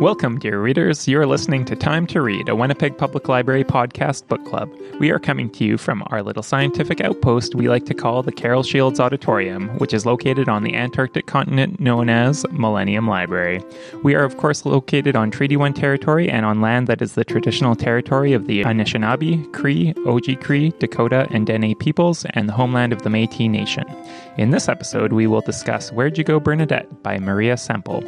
[0.00, 1.08] Welcome, dear readers.
[1.08, 4.72] You are listening to Time to Read, a Winnipeg Public Library podcast book club.
[5.00, 8.30] We are coming to you from our little scientific outpost we like to call the
[8.30, 13.60] Carol Shields Auditorium, which is located on the Antarctic continent known as Millennium Library.
[14.04, 17.24] We are, of course, located on Treaty 1 territory and on land that is the
[17.24, 23.02] traditional territory of the Anishinaabe, Cree, Oji-Cree, Dakota, and Dene peoples, and the homeland of
[23.02, 23.84] the Métis Nation.
[24.36, 28.04] In this episode, we will discuss Where'd You Go, Bernadette by Maria Semple.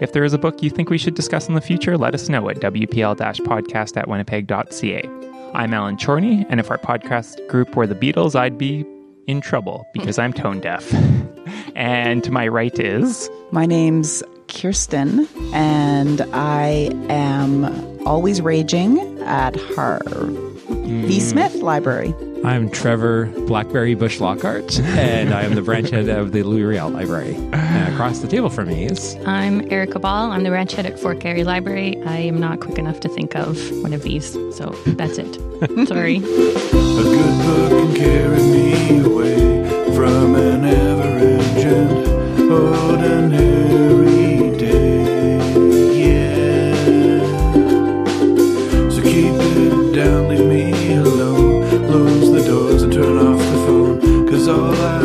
[0.00, 2.28] If there is a book you think we should discuss in the future, let us
[2.28, 5.08] know at WPL podcast at winnipeg.ca.
[5.54, 8.84] I'm Alan Chorney, and if our podcast group were the Beatles, I'd be
[9.26, 10.92] in trouble because I'm tone deaf.
[11.76, 13.30] and to my right is.
[13.50, 21.20] My name's Kirsten, and I am always raging at Harvey mm.
[21.20, 22.14] Smith Library.
[22.44, 26.90] I'm Trevor Blackberry Bush Lockhart, and I am the branch head of the Louis Riel
[26.90, 27.36] Library.
[27.52, 29.16] And across the table from me is.
[29.26, 30.32] I'm Erica Ball.
[30.32, 32.02] I'm the branch head at Fort Garry Library.
[32.02, 35.34] I am not quick enough to think of one of these, so that's it.
[35.86, 36.16] Sorry.
[36.16, 44.01] A good book can carry me away from an ever urgent, ordinary
[54.42, 55.01] Cause all I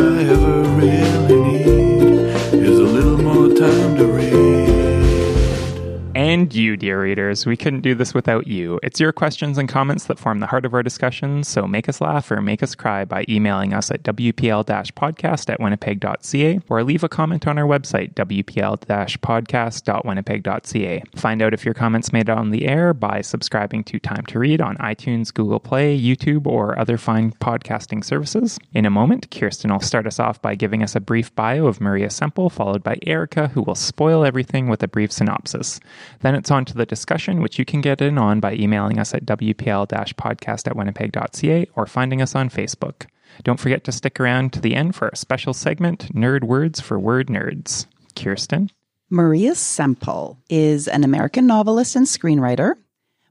[6.38, 7.46] and you, dear readers.
[7.46, 8.78] We couldn't do this without you.
[8.82, 12.00] It's your questions and comments that form the heart of our discussions, so make us
[12.00, 17.02] laugh or make us cry by emailing us at wpl podcast at winnipeg.ca or leave
[17.02, 21.02] a comment on our website, wpl podcast.winnipeg.ca.
[21.16, 24.38] Find out if your comments made it on the air by subscribing to Time to
[24.38, 28.58] Read on iTunes, Google Play, YouTube, or other fine podcasting services.
[28.72, 31.80] In a moment, Kirsten will start us off by giving us a brief bio of
[31.80, 35.80] Maria Semple, followed by Erica, who will spoil everything with a brief synopsis.
[36.20, 39.14] Then it's on to the discussion, which you can get in on by emailing us
[39.14, 43.06] at wpl podcast at winnipeg.ca or finding us on Facebook.
[43.44, 46.98] Don't forget to stick around to the end for a special segment, Nerd Words for
[46.98, 47.86] Word Nerds.
[48.16, 48.70] Kirsten?
[49.10, 52.74] Maria Semple is an American novelist and screenwriter.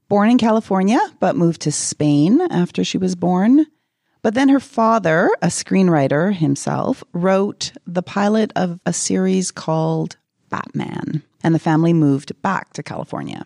[0.08, 3.66] Born in California, but moved to Spain after she was born.
[4.22, 10.18] But then her father, a screenwriter himself, wrote the pilot of a series called
[10.50, 13.46] Batman and the family moved back to California.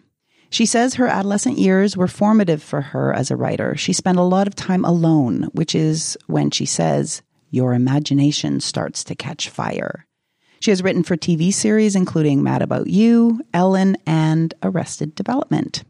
[0.50, 3.78] She says her adolescent years were formative for her as a writer.
[3.78, 9.03] She spent a lot of time alone, which is when she says, your imagination starts
[9.03, 10.07] to catch fire.
[10.61, 15.84] She has written for TV series including Mad About You, Ellen, and Arrested Development.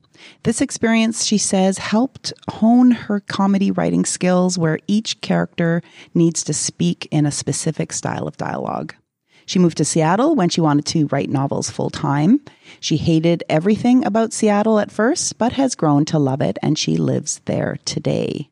[0.44, 5.82] This experience, she says, helped hone her comedy writing skills where each character
[6.14, 8.96] needs to speak in a specific style of dialogue.
[9.46, 12.42] She moved to Seattle when she wanted to write novels full time.
[12.80, 16.98] She hated everything about Seattle at first, but has grown to love it and she
[16.98, 18.50] lives there today.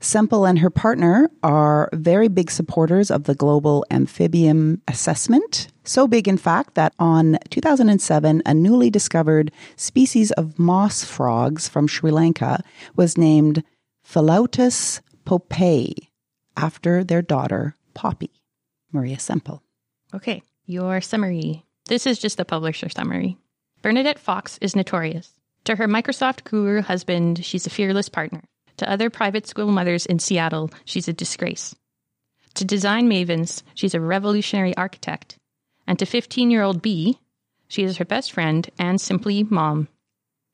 [0.00, 5.68] Semple and her partner are very big supporters of the global amphibian assessment.
[5.84, 11.88] So big, in fact, that on 2007, a newly discovered species of moss frogs from
[11.88, 12.62] Sri Lanka
[12.94, 13.64] was named
[14.04, 16.10] Philautus poppiae
[16.56, 18.30] after their daughter, Poppy.
[18.92, 19.62] Maria Semple.
[20.14, 21.64] Okay, your summary.
[21.86, 23.36] This is just the publisher summary.
[23.82, 25.32] Bernadette Fox is notorious.
[25.64, 28.42] To her Microsoft guru husband, she's a fearless partner.
[28.78, 31.74] To other private school mothers in Seattle, she's a disgrace.
[32.54, 35.38] To design mavens, she's a revolutionary architect.
[35.86, 37.18] And to 15 year old Bee,
[37.68, 39.88] she is her best friend and simply mom.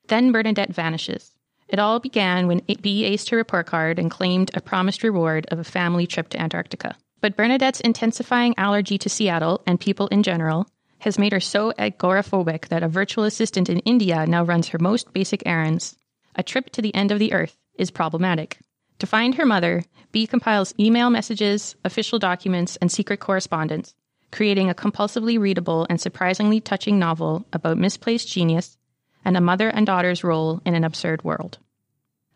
[0.07, 1.33] Then Bernadette vanishes.
[1.67, 5.59] It all began when Bee aced her report card and claimed a promised reward of
[5.59, 6.95] a family trip to Antarctica.
[7.23, 10.67] But Bernadette's intensifying allergy to Seattle and people in general
[10.99, 15.13] has made her so agoraphobic that a virtual assistant in India now runs her most
[15.13, 15.95] basic errands.
[16.35, 18.57] A trip to the end of the earth is problematic.
[18.99, 23.95] To find her mother, Bee compiles email messages, official documents, and secret correspondence,
[24.33, 28.77] creating a compulsively readable and surprisingly touching novel about misplaced genius
[29.23, 31.57] and a mother and daughter's role in an absurd world.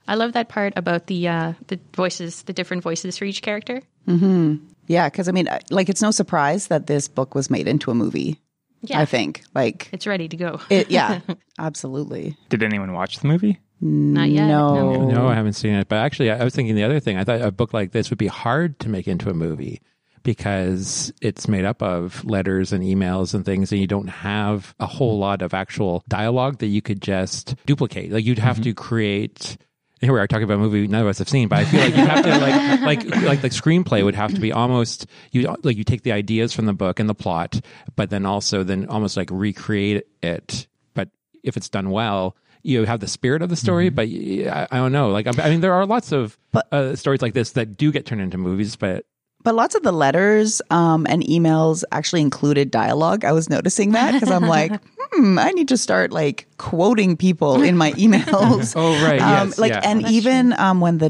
[0.07, 3.81] I love that part about the uh, the voices, the different voices for each character.
[4.07, 4.55] Mm-hmm.
[4.87, 7.95] Yeah, because I mean, like, it's no surprise that this book was made into a
[7.95, 8.41] movie.
[8.81, 8.99] Yeah.
[8.99, 10.61] I think like it's ready to go.
[10.69, 11.21] it, yeah,
[11.59, 12.37] absolutely.
[12.49, 13.59] Did anyone watch the movie?
[13.81, 14.47] Not yet.
[14.47, 14.93] No.
[14.93, 15.09] no.
[15.09, 15.87] no, I haven't seen it.
[15.87, 17.17] But actually, I was thinking the other thing.
[17.17, 19.81] I thought a book like this would be hard to make into a movie
[20.23, 24.85] because it's made up of letters and emails and things, and you don't have a
[24.85, 28.11] whole lot of actual dialogue that you could just duplicate.
[28.11, 28.63] Like you'd have mm-hmm.
[28.63, 29.57] to create
[30.01, 31.81] here we are talking about a movie none of us have seen, but I feel
[31.81, 35.55] like you have to like like like the screenplay would have to be almost you
[35.63, 37.59] like you take the ideas from the book and the plot,
[37.95, 41.09] but then also then almost like recreate it, but
[41.43, 43.89] if it's done well, you have the spirit of the story.
[43.89, 45.09] But I, I don't know.
[45.09, 47.91] Like I, I mean, there are lots of But- uh, stories like this that do
[47.91, 49.05] get turned into movies, but
[49.47, 53.23] But lots of the letters um, and emails actually included dialogue.
[53.23, 54.73] I was noticing that because I'm like,
[55.13, 58.73] hmm, I need to start like quoting people in my emails.
[58.75, 59.79] oh right, Um, yes, like, yeah.
[59.85, 61.09] and even um, when the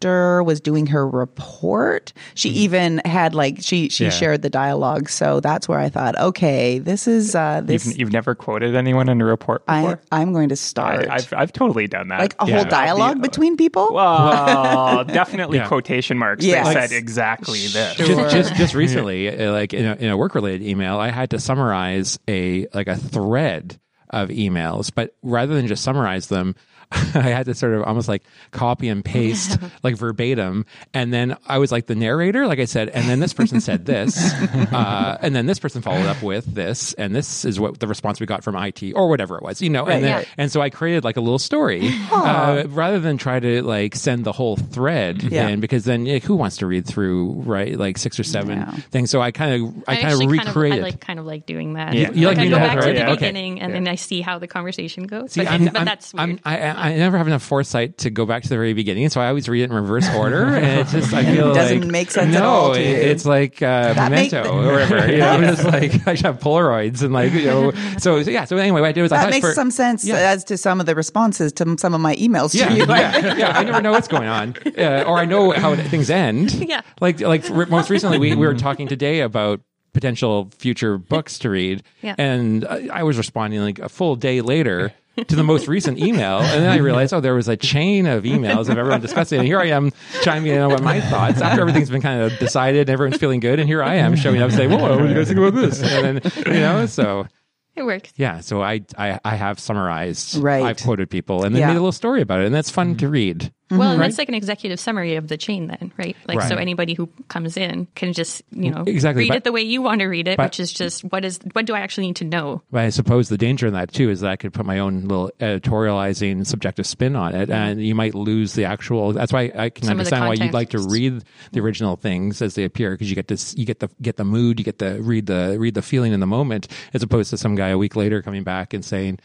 [0.00, 4.10] doctor was doing her report, she even had like she she Yeah.
[4.10, 5.08] shared the dialogue.
[5.08, 7.86] So that's where I thought, okay, this is uh, this.
[7.86, 10.00] You've, you've never quoted anyone in a report I before?
[10.12, 12.20] I'm going to start I, I've, I've totally done that.
[12.20, 12.56] like a Yeah.
[12.56, 13.88] whole dialogue between people.
[13.92, 15.68] Well, definitely Yeah.
[15.68, 16.44] quotation marks.
[16.44, 16.62] Yeah.
[16.64, 17.96] They Like- said exactly this.
[17.96, 18.06] Sure.
[18.06, 21.30] just just just recently, uh, like in a, in a work related email, I had
[21.30, 23.78] to summarize a like a thread
[24.10, 26.54] of emails, but rather than just summarize them.
[26.92, 28.22] I had to sort of almost like
[28.52, 30.66] copy and paste like verbatim.
[30.94, 33.86] And then I was like the narrator, like I said, and then this person said
[33.86, 34.16] this.
[34.76, 36.92] Uh, and then this person followed up with this.
[36.94, 39.70] And this is what the response we got from IT or whatever it was, you
[39.70, 39.86] know?
[39.86, 40.28] and, then, yeah.
[40.38, 44.24] and so I created like a little story uh, rather than try to like send
[44.24, 45.48] the whole thread Yeah.
[45.48, 47.76] in because then like, who wants to read through, right?
[47.76, 48.70] Like six or seven Yeah.
[48.90, 49.10] things.
[49.10, 50.78] So I kind of, I, kind of actually recreated.
[50.80, 51.94] I like kind of like doing that.
[51.94, 52.10] Yeah.
[52.12, 52.92] You like I go back to right?
[52.92, 53.10] the Yeah.
[53.10, 53.14] Okay.
[53.14, 55.32] beginning and then I see how the conversation goes.
[55.32, 56.40] See, but, I'm, but I'm- that's I'm- weird.
[56.44, 59.20] I, I, I never have enough foresight to go back to the very beginning, so
[59.20, 62.10] I always read it in reverse order, and it's just I feel Doesn't like make
[62.10, 62.94] sense no, at all to it- you.
[63.10, 65.10] it's like uh, That make- memento or whatever.
[65.10, 67.72] You know, it's like I should have Polaroids and like you know.
[67.98, 68.44] So, so yeah.
[68.44, 70.16] So anyway, what I did was I that thought makes for, some sense Yeah.
[70.16, 72.86] as to some of the responses to some of my emails Yeah, to you.
[72.86, 73.58] yeah, yeah.
[73.58, 76.52] I never know what's going on, uh, or I know how things end.
[76.66, 76.80] Yeah.
[77.00, 79.60] Like, like re- most recently, we, we were talking today about
[79.96, 82.14] potential future books to read, Yeah.
[82.18, 84.92] and I, I was responding like a full day later
[85.28, 88.24] to the most recent email, and then I realized, oh, there was a chain of
[88.24, 89.90] emails of everyone discussing, and here I am
[90.22, 93.58] chiming in on my thoughts after everything's been kind of decided, and everyone's feeling good,
[93.58, 95.54] and here I am showing up and saying, "Whoa, what do you guys think about
[95.54, 97.26] this?" And then you know, so
[97.74, 98.12] it works.
[98.16, 100.62] yeah, so I I, I have summarized, Right.
[100.62, 101.68] I've quoted people, and then Yeah.
[101.68, 103.12] made a little story about it, and that's fun to mm-hmm.
[103.12, 103.52] read.
[103.68, 103.78] Mm-hmm.
[103.78, 106.16] Well, and that's like an executive summary of the chain, then, right?
[106.28, 109.50] Like, so anybody who comes in can just, you know, Exactly, read but- it the
[109.50, 111.80] way you want to read it, but- which is just what is what do I
[111.80, 112.62] actually need to know?
[112.70, 115.02] But I suppose the danger in that too is that I could put my own
[115.02, 117.52] little editorializing subjective spin on it, mm-hmm.
[117.52, 119.12] and you might lose the actual.
[119.12, 122.54] That's why I can Some understand why you'd like to read the original things as
[122.54, 125.02] they appear because you get to you get the get the mood, you get the
[125.02, 127.96] read the read the feeling in the moment, as opposed to some guy a week
[127.96, 129.18] later coming back and saying,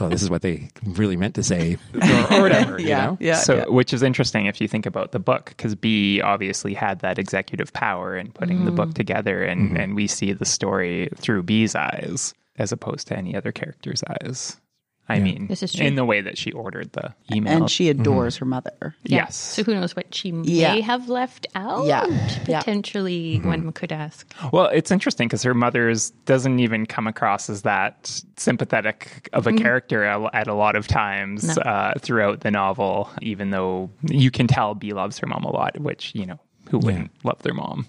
[0.00, 2.80] "Oh, this is what they really meant to say," or, or whatever.
[2.80, 3.18] you yeah, know?
[3.20, 3.36] yeah.
[3.36, 3.66] so, yeah.
[3.66, 7.72] which is interesting if you think about the book, because Bee obviously had that executive
[7.72, 8.94] power in putting the book mm.
[8.94, 9.76] together, and, mm-hmm.
[9.76, 14.60] and we see the story through Bee's eyes as opposed to any other character's eyes.
[15.08, 15.84] I mean, This is true.
[15.86, 17.52] in the way that she ordered the email.
[17.52, 18.44] and she adores mm-hmm.
[18.44, 18.96] her mother.
[19.04, 19.16] Yeah.
[19.24, 19.36] yes.
[19.36, 20.74] So who knows what she Yeah.
[20.74, 21.84] may have left out?
[21.86, 22.06] Yeah.
[22.48, 22.60] Yeah.
[22.60, 23.48] Potentially, mm-hmm.
[23.48, 24.26] one could ask.
[24.50, 29.50] Well, it's interesting because her mother's doesn't even come across as that sympathetic of a
[29.50, 29.58] mm-hmm.
[29.62, 31.62] character at a lot of times No.
[31.62, 35.78] uh, throughout the novel, even though you can tell Bee loves her mom a lot,
[35.78, 36.40] which, you know,
[36.70, 37.86] who wouldn't love their mom?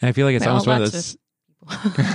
[0.00, 1.14] And I feel like it's Well, almost one of those.
[1.14, 1.20] of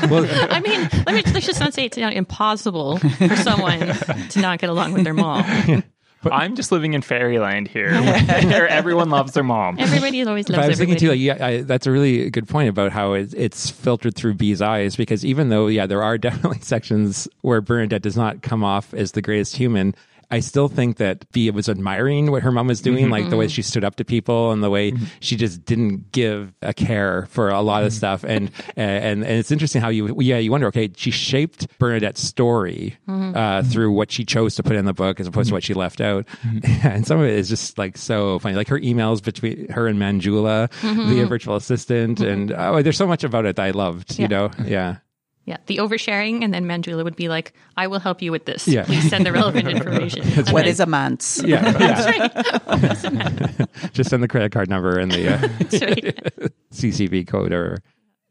[0.10, 4.40] well, I mean, let me let's just not say it's not impossible for someone to
[4.42, 5.84] not get along with their mom.
[6.26, 9.78] I'm just living in fairyland here, where everyone loves their mom.
[9.78, 11.20] Everybody always But loves I was thinking everybody.
[11.20, 14.36] too, like, yeah, I, that's a really good point about how it, it's filtered through
[14.36, 14.96] Bee's eyes.
[14.96, 19.12] Because even though, yeah, there are definitely sections where Bernadette does not come off as
[19.12, 19.96] the greatest human,
[20.34, 23.46] I still think that Bee was admiring what her mom was doing, like the way
[23.46, 23.52] mm-hmm.
[23.52, 25.06] she stood up to people and the way mm-hmm.
[25.20, 27.98] she just didn't give a care for a lot of mm-hmm.
[27.98, 28.26] stuff.
[28.34, 32.98] And and and it's interesting how you, yeah, you wonder, okay, she shaped Bernadette's story
[33.08, 35.76] uh, through what she chose to put in the book as opposed to what she
[35.76, 36.26] left out.
[36.84, 40.00] and some of it is just like so funny, like her emails between her and
[40.00, 44.18] Manjula, the virtual assistant, and oh, there's so much about it that I loved.
[44.18, 44.98] You know, yeah.
[45.46, 48.66] Yeah, the oversharing, and then Manjula would be like, "I will help you with this.
[48.66, 48.86] Yeah.
[48.86, 51.42] Please send the relevant information." And What then- is a manse?
[51.44, 53.30] Yeah, That's yeah.
[53.60, 53.94] right.
[53.94, 55.38] Just send the credit card number and the uh,
[55.86, 56.52] right.
[56.72, 57.80] CCV code or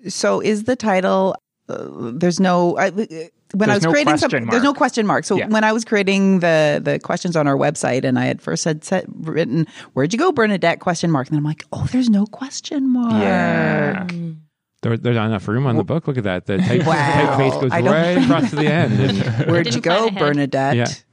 [0.08, 1.36] So is the title?
[1.68, 2.78] Uh, there's no.
[2.78, 2.88] I,
[3.54, 5.24] when I was no creating some, question there's no question mark.
[5.24, 5.48] So Yeah.
[5.48, 8.84] when I was creating the the questions on our website, and I had first had
[8.84, 12.24] set, written, "Where'd you go, Bernadette?" Question mark, and then I'm like, "Oh, there's no
[12.24, 14.06] question mark." Yeah.
[14.82, 16.06] There, there's not enough room on the book.
[16.08, 16.46] Look at that.
[16.46, 16.94] The type, Wow.
[17.38, 19.48] typeface goes right across to the end.
[19.50, 20.18] Where'd you go, ahead.
[20.18, 21.04] Bernadette?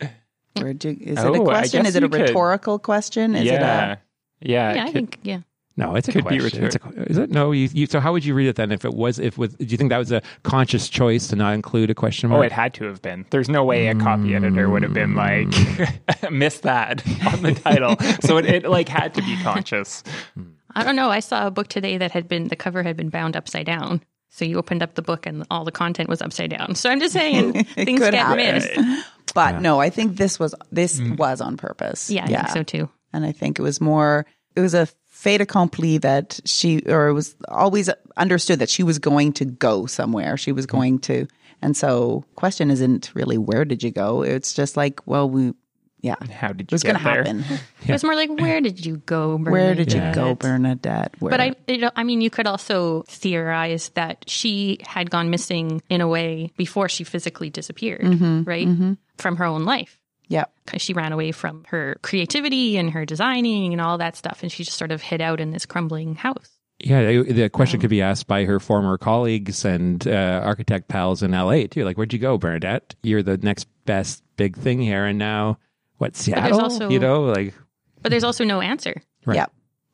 [0.57, 0.97] Where'd you?
[0.99, 1.85] Is it Oh, a I question?
[1.85, 3.35] Is it a you could- rhetorical question?
[3.35, 3.97] Is yeah.
[4.41, 4.73] yeah.
[4.75, 5.39] Yeah, I could- think yeah.
[5.77, 6.63] no, it's a Could be question.
[6.63, 7.29] It's a, is it?
[7.29, 7.51] No.
[7.51, 8.71] You, you, so how would you read it then?
[8.71, 11.53] If it was, if with, do you think that was a conscious choice to not
[11.53, 12.39] include a question mark?
[12.39, 13.25] Oh, it had to have been.
[13.29, 15.47] There's no way a copy editor would have been like,
[16.31, 17.97] miss that on the title.
[18.21, 20.03] so it, it like had to be conscious.
[20.35, 20.43] Hmm.
[20.79, 21.09] I don't know.
[21.09, 24.01] I saw a book today that had been the cover had been bound upside down.
[24.29, 26.75] So you opened up the book and all the content was upside down.
[26.75, 28.37] So I'm just saying things get happen.
[28.37, 29.05] missed.
[29.33, 31.15] But no, I think this was this mm-hmm.
[31.15, 32.09] was on purpose.
[32.09, 32.89] Yeah, I think so too.
[33.13, 37.13] And I think it was more, it was a fait accompli that she, or it
[37.13, 40.37] was always understood that she was going to go somewhere.
[40.37, 40.77] She was mm-hmm.
[40.77, 41.27] going to,
[41.61, 44.21] and so question isn't really where did you go?
[44.21, 45.53] It's just like, well, we,
[46.01, 47.23] yeah, How did you it was get going to there?
[47.23, 47.43] happen.
[47.87, 49.37] It was more like, where did you go?
[49.37, 49.51] Bernadette?
[49.51, 50.39] Where did you go, Bernadette?
[50.81, 51.15] Bernadette?
[51.19, 51.29] Where?
[51.31, 55.81] But I, you know, I mean, you could also theorize that she had gone missing
[55.89, 59.99] in a way before she physically disappeared, Mm-hmm, right, from her own life.
[60.27, 60.45] yeah.
[60.65, 64.51] Because she ran away from her creativity and her designing and all that stuff, and
[64.51, 66.51] she just sort of hid out in this crumbling house.
[66.81, 71.23] Yeah, the- the question could be asked by her former colleagues and uh, architect pals
[71.23, 71.83] in LA too.
[71.83, 72.95] Like, where'd you go, Bernadette?
[73.03, 75.57] You're the next best big thing here, and now
[75.99, 76.15] what?
[76.15, 76.59] Seattle?
[76.59, 77.53] also- you know, like
[78.01, 79.35] But there's also no answer, Right.
[79.35, 79.45] Yeah.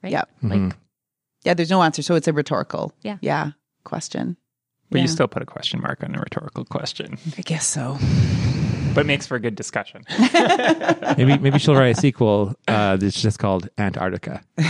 [0.01, 0.11] right?
[0.13, 0.23] Yeah.
[0.43, 0.67] Mhm.
[0.69, 0.77] Like,
[1.43, 1.53] Yeah.
[1.55, 2.01] There's no answer.
[2.01, 2.93] So it's a rhetorical.
[3.01, 3.17] Yeah.
[3.21, 3.51] Yeah.
[3.83, 4.37] Question.
[4.91, 7.17] But you still put a question mark on a rhetorical question.
[7.37, 7.97] I guess so.
[8.93, 10.05] But it makes for a good discussion.
[11.17, 14.41] maybe maybe she'll write a sequel uh, that's just called Antarctica.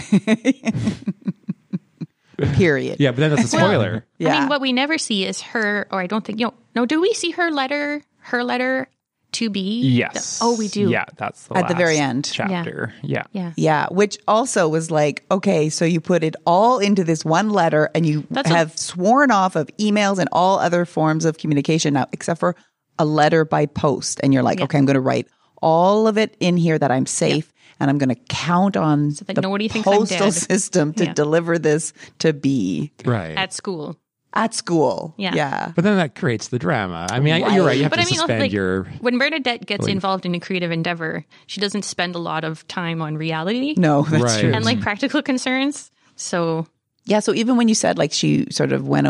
[2.55, 2.97] Period.
[2.99, 4.05] Yeah, but then that's a spoiler.
[4.17, 4.35] Yeah.
[4.35, 6.85] I mean, what we never see is her, or I don't think, you know, no,
[6.85, 8.87] do we see her letter, her letter
[9.35, 9.81] to Bee?
[9.81, 10.39] Yes.
[10.41, 10.89] oh, we do.
[10.89, 12.29] Yeah, that's the At the very end.
[12.31, 12.93] chapter.
[13.03, 13.23] Yeah.
[13.31, 13.53] Yeah.
[13.55, 17.89] Yeah, which also was like, okay, so you put it all into this one letter
[17.95, 21.93] and you That's a- have sworn off of emails and all other forms of communication
[21.95, 22.55] now, except for
[22.99, 24.19] a letter by post.
[24.23, 24.65] And you're like, Yeah.
[24.65, 25.27] okay, I'm going to write
[25.61, 29.35] all of it in here that I'm safe and I'm going to count on that
[29.35, 30.33] the nobody thinks I'm postal dead.
[30.33, 31.13] system to Yeah.
[31.13, 33.35] deliver this to Bee Right.
[33.37, 33.97] At school.
[34.35, 35.13] At school.
[35.17, 35.33] Yeah.
[35.33, 35.71] Yeah.
[35.75, 37.07] but then that creates the drama.
[37.09, 37.77] I mean, I, you're right.
[37.77, 38.83] You have But to I mean, suspend like, your.
[38.99, 39.93] when Bernadette gets Belief.
[39.95, 44.01] involved in a creative endeavor, she doesn't spend a lot of time on reality No,
[44.03, 44.39] that's Right.
[44.41, 44.51] true.
[44.53, 45.89] and like practical concerns.
[46.17, 46.67] So
[47.05, 49.07] Yeah, so even when you said like she sort of went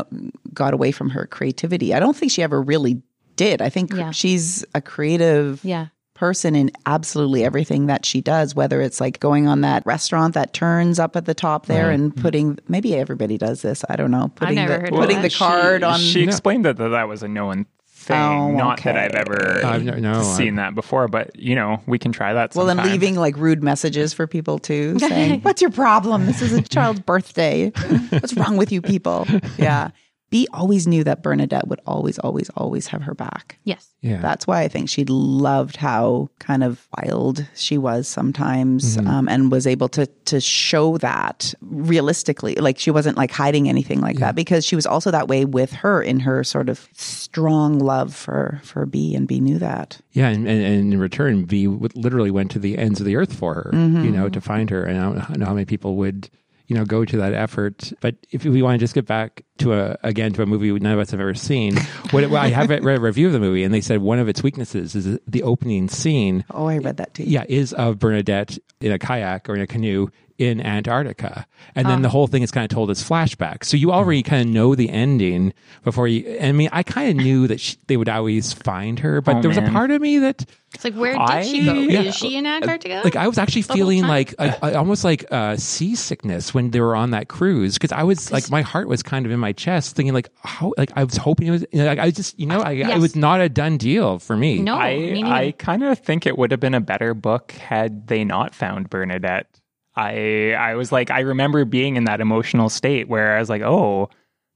[0.54, 3.02] got away from her creativity, I don't think she ever really
[3.36, 3.62] did.
[3.62, 4.12] I think Yeah.
[4.12, 9.48] she's a creative yeah, person in absolutely everything that she does, whether it's like going
[9.48, 12.22] on that restaurant that turns up at the top there and mm.
[12.22, 15.32] putting maybe everybody does this, I don't know, putting never the, heard of putting that.
[15.32, 17.68] the card she, on She explained that, that that was a known
[18.06, 18.18] thing.
[18.18, 18.98] Oh, Not that.
[18.98, 22.56] I've ever I've no- no, seen that before, but you know, we can try that.
[22.56, 26.26] well, and leaving like rude messages for people too, saying, "What's your problem?
[26.26, 27.70] This is a child's birthday.
[28.10, 29.90] What's wrong with you people?" Yeah,
[30.32, 33.58] Bee always knew that Bernadette would always, always, always have her back.
[33.64, 34.18] yes, Yeah.
[34.22, 39.52] That's why I think she loved how kind of wild she was sometimes, um, and
[39.52, 42.56] was able to to show that realistically.
[42.56, 45.72] Like she wasn't like hiding anything like that because she was also that way with
[45.74, 50.02] her in her sort of strong love for for Bee, and Bee knew that.
[50.12, 53.34] Yeah, and, and, and in return, Bee literally went to the ends of the earth
[53.34, 54.84] for her, you know, to find her.
[54.84, 56.30] And I don't know how many people would,
[56.68, 57.94] you know, go to that effort.
[58.02, 60.94] But if we want to just get back to a again to a movie none
[60.94, 61.78] of us have ever seen,
[62.12, 64.28] what well, I have read a review of the movie, and they said one of
[64.28, 66.46] its weaknesses is the opening scene.
[66.52, 67.24] Oh, I read that too.
[67.24, 70.08] Yeah, is of Bernadette in a kayak or in a canoe
[70.38, 73.64] in Antarctica, and then the whole thing is kind of told as flashback.
[73.64, 76.38] So you already kind of know the ending before you.
[76.42, 79.42] I mean, I kind of knew that she, they would always find her, but Oh,
[79.42, 81.72] there was a part of me that it's like where did she go?
[81.74, 82.02] I- Yeah.
[82.02, 83.02] Is she in Antarctica?
[83.06, 86.82] like I was actually The feeling like a, a- almost like uh, seasickness when they
[86.82, 89.54] were on that cruise because I was like my heart was kind of in my
[89.54, 92.38] chest thinking like how like I was hoping it was you know, like I just
[92.38, 94.60] you know I, it was not a done deal for me.
[94.60, 95.24] no, I me.
[95.24, 98.90] I kind of think it would have been a better book had they not found
[98.90, 99.48] Bernadette.
[99.96, 103.62] I I was like I remember being in that emotional state where I was like,
[103.62, 104.10] oh,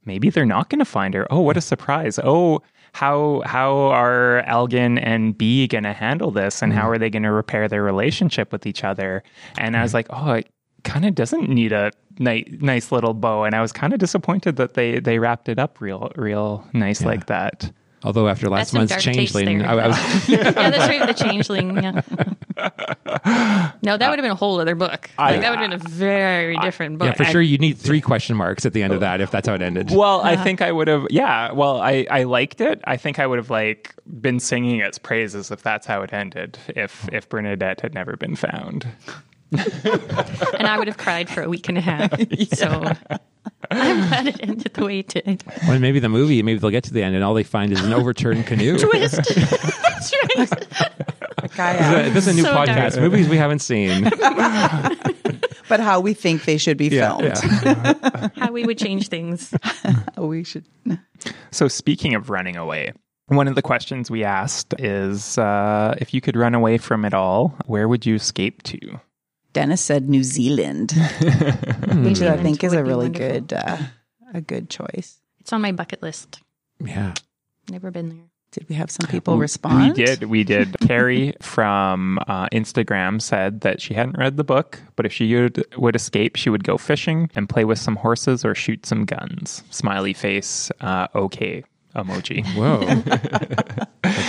[0.06, 1.28] maybe they're not going to find her.
[1.32, 2.20] Oh, what a surprise!
[2.24, 2.62] Oh,
[2.94, 6.92] how how are Elgin and Bee going to handle this, and how mm-hmm.
[6.92, 9.24] are they going to repair their relationship with each other?
[9.58, 9.96] And I was mm-hmm.
[9.96, 10.50] like, oh, it
[10.84, 14.58] kind of doesn't need a ni- nice little bow, and I was kind of disappointed
[14.58, 17.72] that they they wrapped it up real real nice like that.
[18.04, 19.68] Although after last That's month's dark taste changeling, there.
[19.68, 19.98] I, I was
[20.30, 21.06] yeah, that's right.
[21.06, 21.76] The changeling.
[21.76, 22.02] Yeah.
[23.84, 25.10] no, that would have been a whole other book.
[25.18, 27.08] I, Like, that would have been a very different book.
[27.08, 29.48] yeah for sure you need three question marks at the end of that if that's
[29.48, 29.92] how it ended.
[29.92, 31.08] Well, I think I would have.
[31.10, 31.52] Yeah.
[31.52, 32.82] Well, I I liked it.
[32.86, 36.58] I think I would have like been singing its praises if that's how it ended.
[36.70, 38.88] If if Bernadette had never been found.
[39.52, 42.12] and I would have cried for a week and a half.
[42.54, 42.92] So
[43.72, 45.44] I'm glad it ended the way it did.
[45.68, 47.84] Well, maybe the movie, maybe they'll get to the end and all they find is
[47.84, 48.78] an overturned canoe.
[48.80, 49.16] Twist.
[49.36, 51.52] That's right.
[51.52, 52.10] Kaya.
[52.12, 52.92] this is a new So podcast.
[52.96, 53.00] dark.
[53.00, 54.04] Movies we haven't seen.
[55.68, 57.64] but how we think they should be Yeah, filmed.
[57.64, 58.30] yeah.
[58.38, 59.54] How we would change things.
[60.18, 60.66] We should.
[61.52, 62.94] So speaking of running away.
[63.28, 67.14] One of the questions we asked is uh, if you could run away from it
[67.14, 69.00] all, where would you escape to?
[69.54, 70.92] Dennis said New Zealand,
[71.90, 72.04] Hmm.
[72.06, 73.42] which I think is a really wonderful.
[73.42, 73.78] good, uh,
[74.34, 75.20] a good choice.
[75.40, 76.42] It's on my bucket list.
[76.84, 77.14] Yeah.
[77.70, 78.26] Never been there.
[78.52, 79.96] Did we have some people respond?
[79.96, 80.24] We did.
[80.24, 80.76] We did.
[80.88, 85.64] Carrie from uh, Instagram said that she hadn't read the book, but if she would,
[85.78, 89.64] would escape, she would go fishing and play with some horses or shoot some guns.
[89.70, 91.64] Smiley face, uh, okay
[91.96, 92.46] emoji.
[92.56, 92.80] Whoa.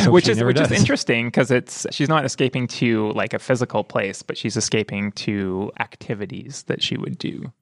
[0.11, 0.71] which is which does.
[0.71, 5.12] is interesting because it's she's not escaping to like a physical place, but she's escaping
[5.12, 7.52] to activities that she would do.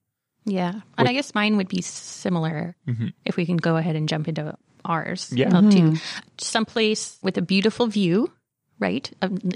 [0.44, 2.74] Yeah, and I guess mine would be similar.
[2.86, 3.08] Mm-hmm.
[3.24, 5.70] If we can go ahead and jump into ours, yeah, mm-hmm.
[5.70, 6.00] too.
[6.38, 8.32] Someplace with a beautiful view,
[8.78, 9.10] right?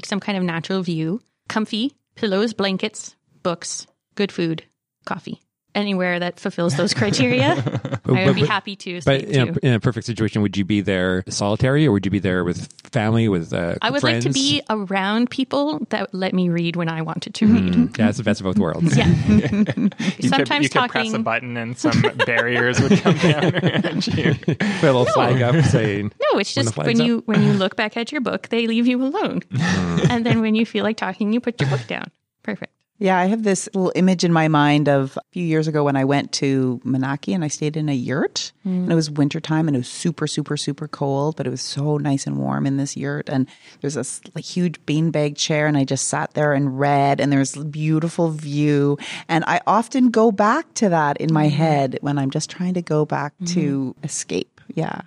[0.04, 4.64] some kind of natural view, comfy pillows, blankets, books, good food,
[5.06, 5.40] coffee
[5.74, 7.62] anywhere that fulfills those criteria,
[8.04, 9.00] but, I would be happy to.
[9.04, 12.10] But in a, in a, perfect situation, would you be there solitary, or would you
[12.10, 14.24] be there with family, with uh, I would friends?
[14.24, 17.72] like to be around people that let me read when I wanted to read.
[17.72, 18.96] Mm, yeah, it's the best of both worlds.
[18.96, 19.08] yeah.
[19.28, 23.54] you Sometimes could, you talking, could press a button and some barriers would come down
[23.56, 24.34] around you.
[24.34, 25.12] Put a little no.
[25.12, 26.12] flag up saying.
[26.20, 27.26] No, it's just when, when you up.
[27.26, 30.10] when you look back at your book, they leave you alone, mm.
[30.10, 32.10] and then when you feel like talking, you put your book down.
[32.42, 32.72] Perfect.
[33.02, 35.96] Yeah, I have this little image in my mind of a few years ago when
[35.96, 38.52] I went to Manaki and I stayed in a yurt.
[38.64, 38.84] Mm.
[38.84, 41.96] And it was wintertime and it was super, super, super cold, but it was so
[41.96, 43.28] nice and warm in this yurt.
[43.28, 43.48] And
[43.80, 47.56] there's this like huge beanbag chair and I just sat there and read and there's
[47.56, 48.98] a beautiful view.
[49.28, 51.50] And I often go back to that in my mm.
[51.50, 53.52] head when I'm just trying to go back mm.
[53.54, 54.60] to escape.
[54.74, 55.00] Yeah.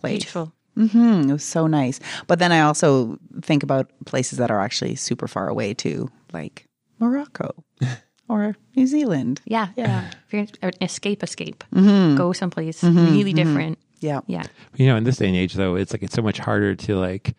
[0.00, 0.24] Place.
[0.24, 0.52] Beautiful.
[0.76, 1.30] Mm-hmm.
[1.30, 2.00] It was so nice.
[2.26, 6.67] But then I also think about places that are actually super far away too, like
[6.98, 7.64] Morocco
[8.28, 9.40] or New Zealand.
[9.44, 10.10] Yeah, yeah.
[10.80, 11.64] escape, escape.
[11.74, 12.16] Mm-hmm.
[12.16, 13.12] Go someplace mm-hmm.
[13.12, 13.48] really mm-hmm.
[13.48, 13.78] different.
[14.00, 14.44] Yeah, yeah.
[14.76, 16.96] You know, in this day and age, though, it's like it's so much harder to
[16.96, 17.34] like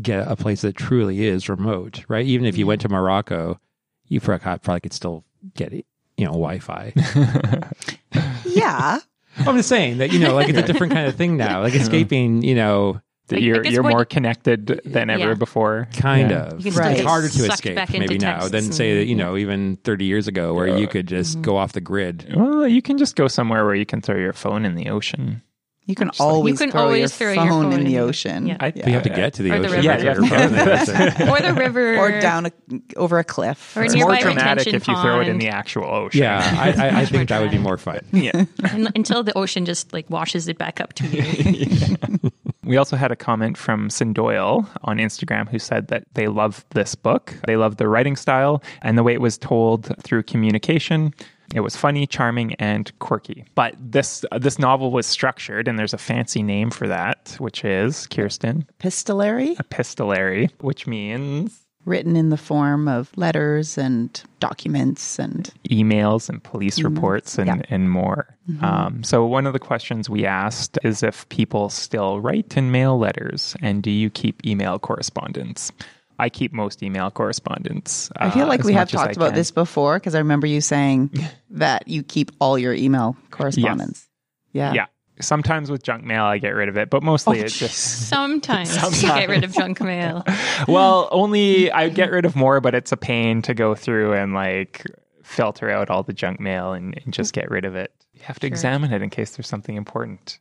[0.00, 2.24] get a place that truly is remote, right?
[2.24, 3.60] Even if you went to Morocco,
[4.08, 6.92] you probably could still get it, you know, Wi-Fi.
[8.44, 9.00] yeah.
[9.38, 11.62] I'm just saying that you know, like it's a different kind of thing now.
[11.62, 15.34] Like escaping, you know, that you're you're more connected than ever yeah.
[15.34, 15.88] before.
[15.96, 16.48] Kind yeah.
[16.48, 16.76] of.
[16.76, 16.98] Right.
[16.98, 20.52] It's harder to escape maybe now than say that, you know, even 30 years ago
[20.52, 21.42] where uh, you could just mm-hmm.
[21.42, 22.32] go off the grid.
[22.34, 25.42] Well, you can just go somewhere where you can throw your phone in the ocean.
[25.86, 28.46] You can always you can throw, always your, throw phone your phone in the ocean.
[28.46, 28.56] Yeah.
[28.58, 28.86] I, yeah.
[28.86, 29.70] You have to get to the or ocean.
[29.70, 31.30] The yeah, yeah.
[31.30, 31.98] or the river.
[31.98, 32.52] Or down a,
[32.96, 33.76] over a cliff.
[33.76, 36.22] Or it's more dramatic if you throw it in the actual ocean.
[36.22, 38.00] Yeah, I, I, I think that would be more fun.
[38.12, 38.44] Yeah.
[38.94, 41.96] Until the ocean just like washes it back up to you.
[42.64, 46.94] We also had a comment from Doyle on Instagram who said that they love this
[46.94, 47.34] book.
[47.46, 51.14] They love the writing style and the way it was told through communication.
[51.54, 53.44] It was funny, charming, and quirky.
[53.54, 57.64] But this uh, this novel was structured, and there's a fancy name for that, which
[57.64, 59.54] is Kirsten epistolary.
[59.58, 66.78] Epistolary, which means written in the form of letters and documents and emails and police
[66.78, 66.84] emails.
[66.84, 67.62] reports and, yeah.
[67.68, 68.36] and more.
[68.50, 68.64] Mm-hmm.
[68.64, 72.98] Um, so, one of the questions we asked is if people still write and mail
[72.98, 75.72] letters, and do you keep email correspondence?
[76.18, 78.10] I keep most email correspondence.
[78.12, 81.10] Uh, I feel like we have talked about this before because I remember you saying
[81.50, 84.08] that you keep all your email correspondence.
[84.52, 84.74] Yes.
[84.74, 84.82] Yeah.
[84.82, 84.86] Yeah
[85.20, 88.70] sometimes with junk mail I get rid of it, but mostly oh, it's just sometimes,
[88.80, 89.02] sometimes.
[89.02, 90.24] you get rid of junk mail.
[90.68, 94.34] well, only I get rid of more, but it's a pain to go through and
[94.34, 94.84] like
[95.22, 97.92] filter out all the junk mail and, and just get rid of it.
[98.12, 98.52] You have to sure.
[98.52, 100.38] examine it in case there's something important.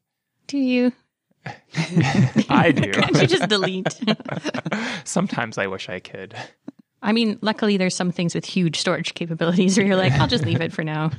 [0.48, 0.92] Do you?
[2.50, 2.92] I do.
[2.92, 4.00] Can't you just delete?
[5.04, 6.36] Sometimes I wish I could.
[7.02, 10.46] I mean, luckily there's some things with huge storage capabilities where you're like, I'll just
[10.46, 11.12] leave it for now.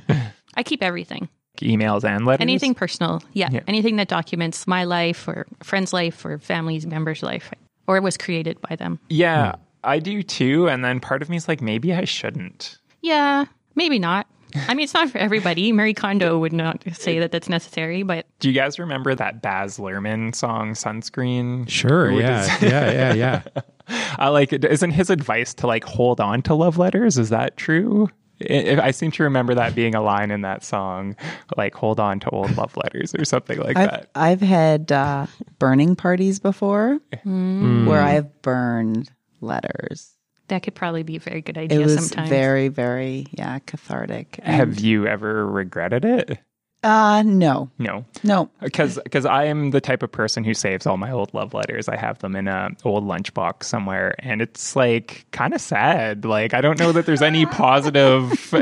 [0.55, 2.43] I keep everything emails and letters?
[2.43, 3.23] Anything personal.
[3.33, 3.49] Yeah.
[3.51, 3.61] yeah.
[3.67, 7.51] Anything that documents my life or friend's life or family member's life
[7.87, 8.99] or was created by them.
[9.09, 9.61] Yeah, hmm.
[9.85, 10.69] I do too.
[10.69, 12.79] And then part of me is like, maybe I shouldn't.
[13.03, 14.27] Yeah, maybe not.
[14.69, 15.73] I mean, it's not for everybody.
[15.73, 18.27] Marie Kondo would not say that that's necessary, but.
[18.38, 21.69] Do you guys remember that Baz Luhrmann song, Sunscreen?
[21.69, 22.11] Sure.
[22.11, 22.47] Yeah.
[22.61, 22.93] yeah.
[22.93, 23.14] Yeah.
[23.14, 23.62] Yeah.
[24.19, 24.64] I like it.
[24.64, 27.19] Isn't his advice to like hold on to love letters?
[27.19, 28.09] Is that true?
[28.40, 31.16] I seem to remember that being a line in that song,
[31.57, 34.11] like "Hold on to old love letters" or something like I've, that.
[34.14, 35.27] I've had uh,
[35.59, 37.87] burning parties before, mm.
[37.87, 40.16] where I've burned letters.
[40.49, 41.81] That could probably be a very good idea.
[41.81, 42.29] It was sometimes.
[42.29, 44.38] very, very, yeah, cathartic.
[44.42, 46.38] And Have you ever regretted it?
[46.85, 47.70] Uh, no.
[47.79, 48.05] No.
[48.23, 48.51] No.
[48.61, 51.88] Because because I am the type of person who saves all my old love letters.
[51.88, 56.27] I have them in a old lunchbox somewhere, and it's like kind of sad.
[56.27, 58.55] Like I don't know that there's any positive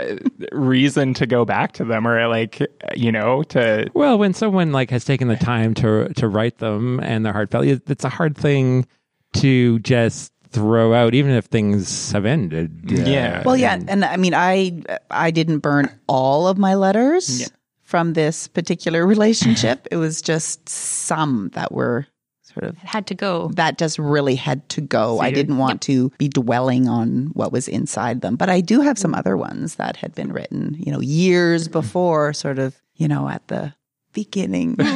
[0.53, 2.61] reason to go back to them, or like
[2.95, 3.91] you know to.
[3.93, 7.67] Well, when someone like has taken the time to to write them and they're heartfelt,
[7.67, 8.87] it's a hard thing
[9.35, 14.05] to just throw out even if things have ended uh, yeah well yeah and, and,
[14.05, 14.71] i mean i
[15.11, 17.47] i didn't burn all of my letters yeah
[17.93, 19.87] from this particular relationship.
[19.91, 22.07] it was just some that were
[22.41, 23.49] sort of It had to go.
[23.57, 25.21] that just really had to go.
[25.21, 28.37] I didn't want to be dwelling on what was inside them.
[28.37, 32.33] But I do have some other ones that had been written, you know, years before,
[32.33, 33.75] sort of, you know, at the
[34.15, 34.77] beginning.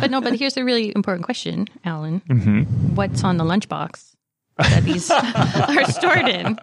[0.00, 2.22] But no, but here's a really important question, Alan.
[2.28, 2.94] Mm-hmm.
[2.94, 4.09] What's on the lunchbox
[4.62, 5.10] that these
[5.80, 6.58] are stored in?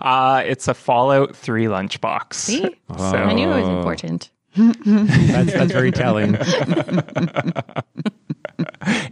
[0.00, 2.34] Uh, it's a Fallout 3 lunchbox.
[2.34, 2.76] See?
[2.96, 4.30] So, I knew it was important.
[4.56, 6.36] That's, that's very telling.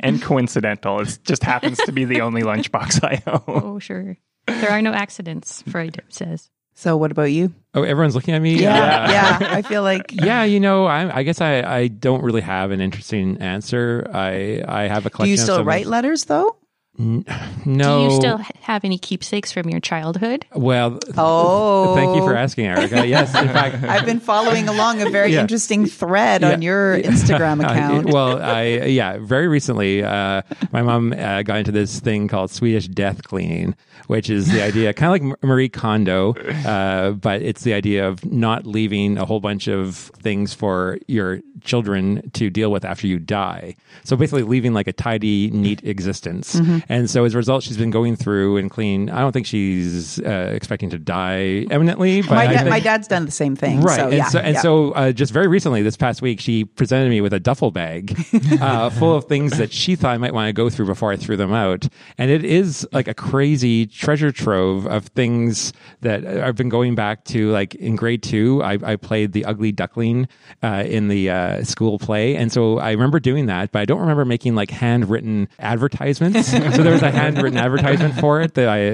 [0.00, 1.00] and coincidental.
[1.00, 3.42] It just happens to be the only lunchbox I own.
[3.46, 4.16] Oh, sure.
[4.46, 6.50] There are no accidents, Freud says.
[6.74, 7.52] so what about you?
[7.74, 8.54] Oh, everyone's looking at me?
[8.54, 9.10] Yeah.
[9.10, 9.38] Yeah.
[9.52, 12.80] I feel like Yeah, you know, I, I guess I, I don't really have an
[12.80, 14.08] interesting answer.
[14.12, 15.26] I I have a collection.
[15.26, 16.56] do you still some- write letters though?
[16.96, 17.22] No.
[17.64, 20.46] Do you still have any keepsakes from your childhood?
[20.54, 21.94] Well, Oh.
[21.94, 23.06] thank you for asking, Erica.
[23.06, 25.42] Yes, in fact, I've been following along a very Yeah.
[25.42, 28.06] interesting thread on your Instagram account.
[28.08, 32.88] well, I yeah, very recently, uh, my mom uh, got into this thing called Swedish
[32.88, 33.76] death cleaning,
[34.08, 36.34] which is the idea, kind of like Marie Kondo,
[36.66, 41.40] uh, but it's the idea of not leaving a whole bunch of things for your
[41.62, 43.74] children to deal with after you die.
[44.04, 46.56] So basically, leaving like a tidy, neat existence.
[46.56, 46.78] Mm-hmm.
[46.88, 49.10] And so as a result, she's been going through and clean.
[49.10, 52.22] I don't think she's uh, expecting to die eminently.
[52.22, 53.80] but my, da- think- my dad's done the same thing.
[53.80, 53.96] Right.
[53.96, 54.60] So, and yeah, so, and yeah.
[54.60, 58.16] so uh, just very recently, this past week, she presented me with a duffel bag
[58.60, 61.16] uh, full of things that she thought I might want to go through before I
[61.16, 61.86] threw them out.
[62.16, 67.24] And it is like a crazy treasure trove of things that I've been going back
[67.26, 67.50] to.
[67.50, 70.28] Like in grade two, I, I played the ugly duckling
[70.62, 72.36] uh, in the uh, school play.
[72.36, 76.48] And so I remember doing that, but I don't remember making like handwritten advertisements.
[76.50, 78.92] so there was a handwritten advertisement for it that I, uh,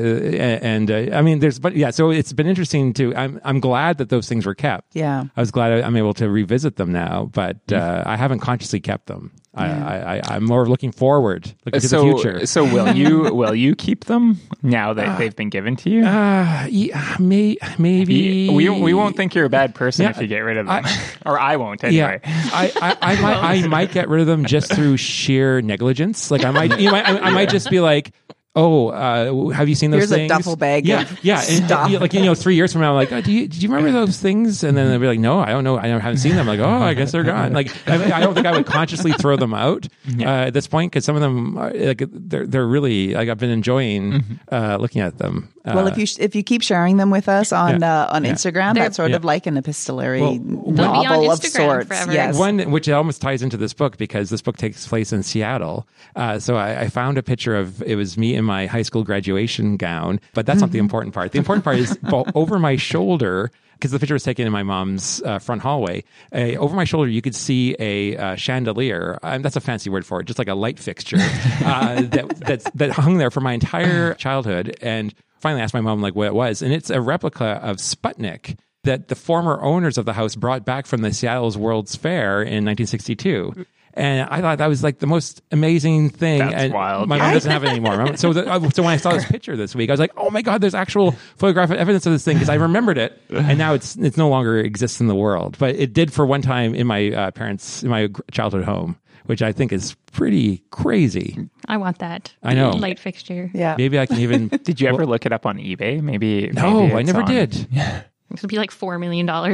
[0.63, 3.99] and uh, I mean, there's, but yeah, so it's been interesting to, I'm, I'm glad
[3.99, 4.95] that those things were kept.
[4.95, 5.25] Yeah.
[5.37, 8.81] I was glad I- I'm able to revisit them now, but uh, I haven't consciously
[8.81, 9.33] kept them.
[9.57, 12.47] I, I, I, I'm more looking forward, looking to so, the future.
[12.47, 16.05] so will you will you keep them now that they've been given to you?
[16.05, 20.21] Uh, yeah, may, maybe You- we, we won't think you're a bad person Yeah, if
[20.21, 22.21] you get rid of them, I- or I won't Yeah, anyway.
[22.25, 26.31] I, I, I might I might get rid of them just through sheer negligence.
[26.31, 28.13] Like I might you might I, I might just be like.
[28.57, 30.29] Oh, uh, have you seen those Here's a things?
[30.29, 31.43] duffel bag Yeah, yeah.
[31.49, 31.89] And, stuff.
[31.91, 33.59] you know, like you know, three years from now, I'm like, oh, do you do
[33.59, 34.63] you remember those things?
[34.63, 35.77] And then they'll be like, no, I don't know.
[35.77, 36.47] I haven't seen them.
[36.47, 37.53] like, oh, I guess they're gone.
[37.53, 39.89] Like, I, I don't think I would consciously throw them out
[40.21, 43.39] uh, at this point because some of them, are, like, they're they're really like I've
[43.39, 45.49] been enjoying uh, looking at them.
[45.67, 48.03] Uh, Well, if you sh- if you keep sharing them with us on Yeah.
[48.03, 48.33] uh, on Yeah.
[48.33, 49.17] Instagram, They're- that's sort Yeah.
[49.17, 51.89] of like an epistolary Well, They'll be novel on of sorts.
[51.89, 52.13] forever.
[52.13, 52.37] Yes.
[52.37, 55.87] One, which almost ties into this book because this book takes place in Seattle.
[56.17, 59.05] Uh, so I, I found a picture of it was me in my high school
[59.05, 61.33] graduation gown, but that's not the important part.
[61.33, 61.99] The important part is
[62.35, 63.51] over my shoulder.
[63.75, 67.11] Because the picture was taken in my mom's uh, front hallway, uh, over my shoulder
[67.11, 69.19] you could see a uh, chandelier.
[69.23, 72.71] Um, that's a fancy word for it, just like a light fixture uh, that that's,
[72.77, 74.77] that hung there for my entire childhood.
[74.81, 75.13] And
[75.45, 79.09] finally asked my mom like what it was, and it's a replica of Sputnik that
[79.09, 83.67] the former owners of the house brought back from the Seattle's World's Fair in 1962.
[83.97, 86.39] And I thought that was like the most amazing thing.
[86.39, 87.09] That's and wild.
[87.09, 88.17] My mom doesn't have it anymore.
[88.17, 90.31] So, the, uh, so when I saw this picture this week, I was like, "Oh
[90.31, 93.75] my god, there's actual photographic evidence of this thing." Because I remembered it, and now
[93.75, 95.57] it's it's no longer exists in the world.
[95.61, 99.43] But it did for one time in my uh, parents' in my childhood home, which
[99.43, 101.49] I think is pretty crazy.
[101.67, 102.35] I want that.
[102.43, 102.71] I know.
[102.71, 103.51] Light fixture.
[103.55, 103.75] yeah.
[103.77, 104.49] Maybe I can even.
[104.65, 106.01] Did you ever look it up on eBay?
[106.03, 106.49] Maybe.
[106.49, 107.69] No, maybe I never on- did.
[108.31, 109.45] It would be like $4 million now.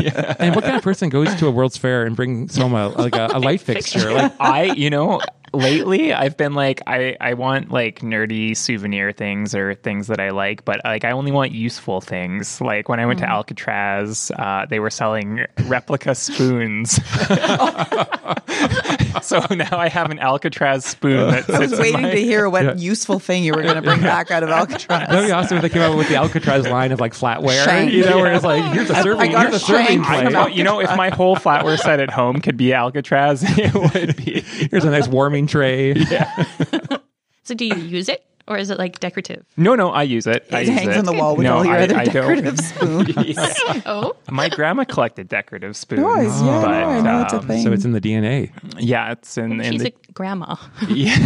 [0.00, 0.34] yeah.
[0.38, 2.90] And what kind of person goes to a World's Fair and brings home a uh,
[2.90, 4.12] like a, a light fixture?
[4.12, 5.20] Like, I, you know,
[5.52, 10.30] lately I've been like, I, I want like nerdy souvenir things or things that I
[10.30, 12.60] like, but like I only want useful things.
[12.60, 16.92] Like when I went to Alcatraz, uh, they were selling replica spoons.
[19.22, 22.48] so now I have an Alcatraz spoon that I was sits waiting my- to hear
[22.48, 25.08] what useful thing you were going to bring back out of Alcatraz.
[25.08, 27.64] That'd be awesome if they came out with the Alcatraz line of like flatware.
[27.64, 27.92] Shank.
[27.92, 30.54] You know, where it's like, here's a serving, got here's a a serving plate.
[30.54, 34.40] You know, if my whole flatware set at home could be Alcatraz, it would be.
[34.40, 35.94] Here's a nice warming tray.
[37.44, 39.42] So do you use it or is it like decorative?
[39.56, 40.46] No, no, I use it.
[40.52, 40.98] I It use hangs it.
[40.98, 42.12] on the wall with No, all your I- other I don't.
[42.14, 43.48] decorative spoons.
[43.86, 46.02] Oh, My grandma collected decorative spoons.
[46.02, 47.62] Nice, yeah, but, I know it's a um, thing.
[47.64, 48.50] So it's in the DNA.
[48.78, 49.94] Yeah, it's in, in she's the.
[50.08, 50.56] a grandma.
[50.88, 51.16] yeah.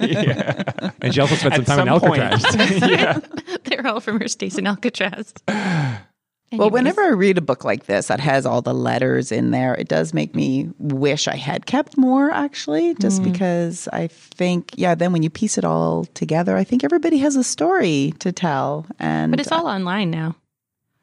[0.00, 0.90] yeah.
[1.02, 2.22] And she also spent some At time in some point.
[2.22, 2.90] Alcatraz.
[2.90, 3.18] yeah.
[3.64, 5.34] They're all from her stays in Alcatraz.
[6.52, 9.74] Well, whenever I read a book like this that has all the letters in there,
[9.74, 13.32] it does make me wish I had kept more, actually, just mm.
[13.32, 17.34] because I think, yeah, then when you piece it all together, I think everybody has
[17.34, 18.86] a story to tell.
[19.00, 20.36] And But it's all online now.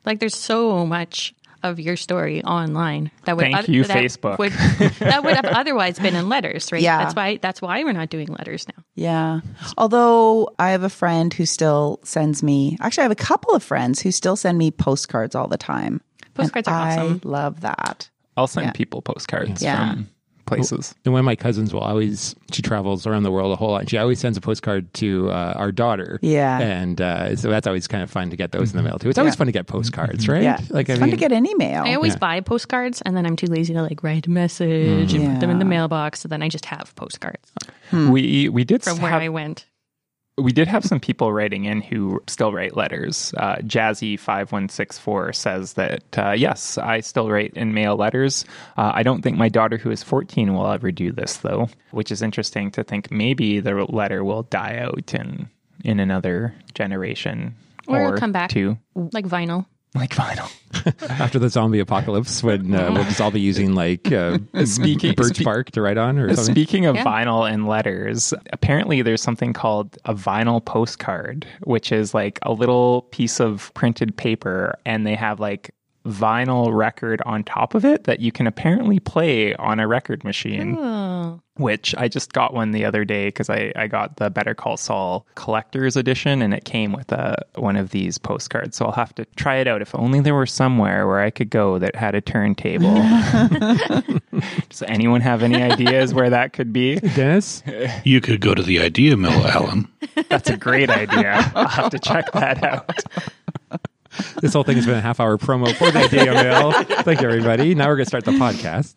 [0.05, 3.09] Like there's so much of your story online.
[3.25, 4.37] That would Thank you, that Facebook.
[4.37, 4.51] Would,
[4.99, 6.81] that would have otherwise been in letters, right?
[6.81, 6.99] Yeah.
[6.99, 8.83] That's why that's why we're not doing letters now.
[8.95, 9.39] Yeah.
[9.77, 13.63] Although I have a friend who still sends me, actually, I have a couple of
[13.63, 16.01] friends who still send me postcards all the time.
[16.33, 18.09] Postcards And are I love that.
[18.35, 18.71] I'll send Yeah.
[18.73, 19.93] people postcards Yeah.
[19.93, 20.09] from
[20.45, 20.93] places.
[21.05, 23.81] And one of my cousins will always, she travels around the world a whole lot.
[23.81, 26.19] And she always sends a postcard to uh, our daughter.
[26.21, 26.59] Yeah.
[26.59, 29.09] And uh, so that's always kind of fun to get those in the mail too.
[29.09, 29.37] It's always Yeah.
[29.37, 30.43] fun to get postcards, right?
[30.43, 30.59] Yeah.
[30.69, 31.83] Like, it's I fun mean, to get any mail.
[31.85, 32.19] I always Yeah.
[32.19, 35.49] buy postcards and then I'm too lazy to like write a message and put them
[35.49, 36.19] in the mailbox.
[36.21, 37.51] So then I just have postcards
[37.91, 39.65] We we did from where I went.
[40.37, 43.33] We did have some people writing in who still write letters.
[43.37, 47.95] Uh, Jazzy five one six four says that uh, yes, I still write in mail
[47.95, 48.43] letters.
[48.77, 52.11] Uh, I don't think my daughter, who is fourteen, will ever do this though, which
[52.11, 53.11] is interesting to think.
[53.11, 55.49] Maybe the letter will die out in
[55.83, 57.55] in another generation
[57.87, 58.49] Or or, it'll come back.
[58.51, 59.65] to Like vinyl.
[59.95, 60.51] Like vinyl.
[61.09, 65.35] after the zombie apocalypse, when uh, we'll just all be using like uh, Speaking- birch
[65.37, 66.53] spe- bark to write on or something.
[66.55, 67.03] Speaking of Yeah.
[67.05, 73.03] vinyl and letters, apparently there's something called a vinyl postcard, which is like a little
[73.11, 75.73] piece of printed paper, and they have like
[76.05, 80.77] vinyl record on top of it that you can apparently play on a record machine.
[80.77, 81.39] Oh.
[81.57, 84.75] Which I just got one the other day because I, I got the Better Call
[84.75, 88.75] Saul collector's edition and it came with a one of these postcards.
[88.75, 89.83] So I'll have to try it out.
[89.83, 92.95] If only there were somewhere where I could go that had a turntable.
[94.69, 96.95] Does anyone have any ideas where that could be?
[96.99, 97.61] Dennis,
[98.03, 99.87] You could go to the Idea Mill, Alan.
[100.29, 101.51] That's a great idea.
[101.55, 102.99] I'll have to check that out.
[104.41, 106.71] This whole thing has been a half hour promo for the Idea Mill.
[107.03, 107.75] Thank you, everybody.
[107.75, 108.95] Now we're going to start the podcast.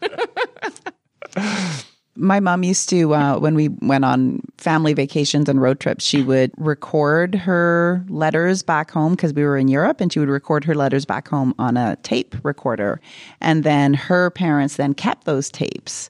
[2.19, 6.23] My mom used to, uh, when we went on family vacations and road trips, she
[6.23, 10.65] would record her letters back home because we were in Europe and she would record
[10.65, 13.03] her letters back home on a tape recorder.
[13.43, 16.09] And then her parents then kept those tapes.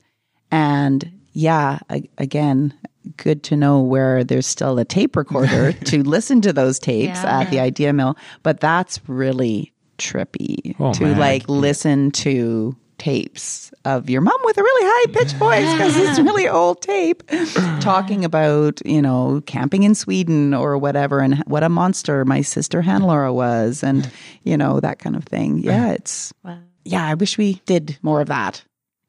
[0.53, 2.73] And yeah, a- again,
[3.17, 7.41] good to know where there's still a tape recorder to listen to those tapes Yeah.
[7.41, 8.17] at the Idea Mill.
[8.43, 11.19] But that's really trippy Oh, to man.
[11.19, 16.19] like listen to tapes of your mom with a really high pitched voice because it's
[16.19, 17.23] really old tape
[17.81, 22.81] talking about you know camping in Sweden or whatever and what a monster my sister
[22.83, 24.11] Hannelore was and
[24.45, 26.59] you know that kind of thing yeah it's Wow.
[26.87, 28.65] yeah I wish we did more of that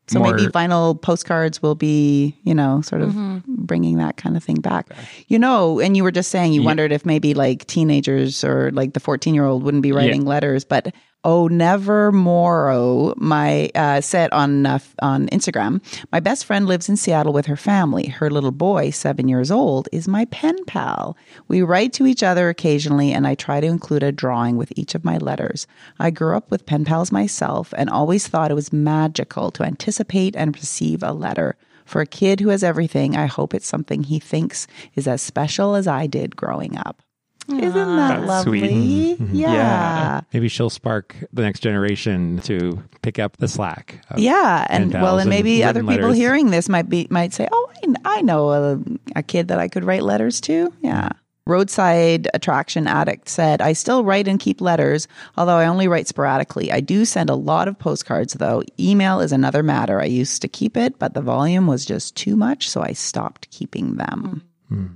[0.08, 3.40] so More- maybe vinyl postcards will be you know sort of mm-hmm.
[3.48, 4.90] bringing that kind of thing back.
[5.28, 8.94] You know and you were just saying you wondered if maybe like teenagers or like
[8.94, 10.94] the 14 year old wouldn't be writing letters but
[11.28, 15.80] oh never more my uh, on uh, on instagram
[16.12, 18.08] my best friend lives in seattle with her family.
[18.08, 21.18] Her little boy seven years old is my pen pal.
[21.50, 24.96] We write to each other occasionally and i try to include a drawing with each
[24.96, 25.68] of my letters.
[26.00, 30.36] I grew up with pen pals myself and always thought it was magical to anticipate
[30.36, 31.58] and receive a letter.
[31.86, 35.76] For a kid who has everything i hope it's something he thinks is as special
[35.76, 37.02] as i did growing up
[37.50, 38.62] isn't that That's sweet.
[38.64, 39.24] lovely mm-hmm.
[39.24, 39.36] Mm-hmm.
[39.36, 39.54] yeah.
[39.54, 40.22] Yeah.
[40.34, 44.02] Maybe she'll spark the next generation to pick up the slack.
[44.16, 46.18] Yeah, and well, and maybe other people letters.
[46.18, 48.80] hearing this might be might say, "Oh, I, I know a,
[49.16, 51.10] a kid that I could write letters to." Yeah.
[51.46, 55.08] Roadside attraction addict said, "I still write and keep letters,
[55.38, 56.74] although I only write sporadically.
[56.74, 58.64] I do send a lot of postcards, though.
[58.78, 60.02] Email is another matter.
[60.02, 63.50] I used to keep it, but the volume was just too much, so I stopped
[63.50, 64.44] keeping them.
[64.68, 64.76] Hmm.
[64.76, 64.94] Hmm.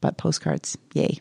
[0.00, 1.20] But postcards, yay!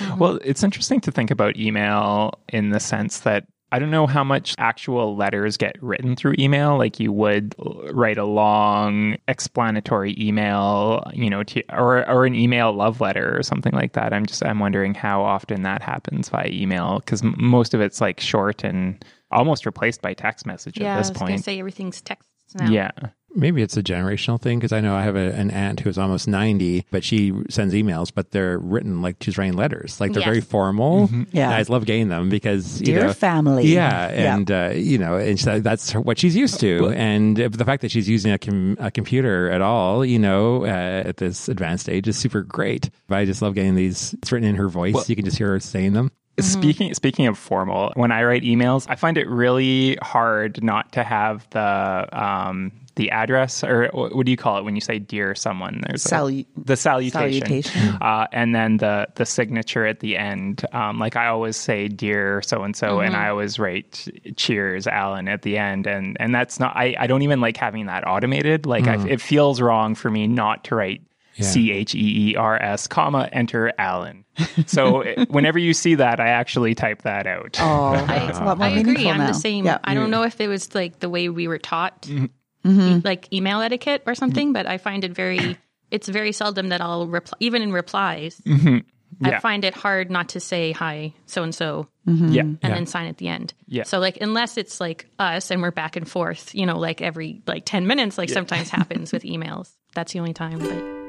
[0.00, 0.16] Uh-huh.
[0.18, 4.22] Well, it's interesting to think about email in the sense that I don't know how
[4.22, 6.78] much actual letters get written through email.
[6.78, 7.56] Like you would
[7.92, 13.42] write a long explanatory email, you know, to, or or an email love letter or
[13.42, 14.12] something like that.
[14.12, 18.20] I'm just I'm wondering how often that happens via email because most of it's like
[18.20, 21.44] short and almost replaced by text message Yeah, at I this was going to point.
[21.44, 22.70] say everything's texts now.
[22.70, 22.90] Yeah,
[23.34, 26.28] Maybe it's a generational thing because I know I have a, an aunt who's almost
[26.28, 30.00] 90, but she sends emails, but they're written like she's writing letters.
[30.00, 30.28] Like they're Yes.
[30.28, 31.10] very formal.
[31.32, 31.46] Yeah.
[31.46, 34.98] And I just love getting them because, you Dear know, family, Yeah, and Uh, you
[34.98, 38.38] know, and so that's what she's used to, and the fact that she's using a,
[38.38, 40.68] com- a computer at all, you know, uh,
[41.06, 42.90] at this advanced age is super great.
[43.08, 44.14] But I just love getting these.
[44.14, 46.10] It's written in her voice; you can just hear her saying them.
[46.40, 51.04] Speaking speaking of formal, when I write emails, I find it really hard not to
[51.04, 55.34] have the um, the address or what do you call it when you say dear
[55.34, 55.82] someone?
[55.86, 57.98] There's Salu- a, the salutation, salutation.
[58.00, 60.64] Uh, and then the the signature at the end.
[60.72, 65.28] Um, like I always say dear so and so, and I always write cheers Alan
[65.28, 68.66] at the end, and and that's not I I don't even like having that automated.
[68.66, 71.02] Like I, it feels wrong for me not to write
[71.40, 74.24] C H E E R S, comma, enter Alan.
[74.66, 77.56] So uh, whenever you see that, I actually type that out.
[77.60, 77.64] Oh,
[78.08, 79.08] I, it's a lot more I agree.
[79.08, 79.26] I'm now.
[79.28, 79.64] the same.
[79.64, 79.78] Yeah.
[79.84, 82.80] I don't know if it was like the way we were taught, Mm-hmm.
[82.98, 85.58] e- like email etiquette or something, but I find it very.
[85.90, 88.40] It's very seldom that I'll reply, even in replies.
[88.44, 88.80] Yeah.
[89.22, 92.40] I find it hard not to say hi, so and so, Yeah.
[92.42, 93.54] and then sign at the end.
[93.68, 93.84] Yeah.
[93.84, 97.42] So like, unless it's like us and we're back and forth, you know, like every
[97.46, 99.70] like ten minutes, like sometimes happens with emails.
[99.94, 100.58] That's the only time.
[100.58, 101.03] But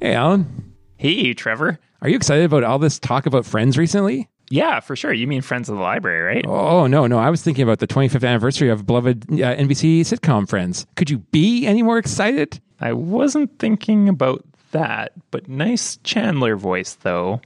[0.00, 1.78] Hey, Alan, Hey, Trevor.
[2.02, 4.28] are you excited about all this talk about Friends recently?
[4.50, 5.12] Yeah, for sure.
[5.12, 6.44] You mean Friends of the Library, right?
[6.46, 7.18] Oh, no, no.
[7.18, 10.86] I was thinking about the 25th anniversary of beloved uh, NBC sitcom Friends.
[10.96, 12.60] Could you be any more excited?
[12.80, 17.40] I wasn't thinking about that, but nice Chandler voice, though.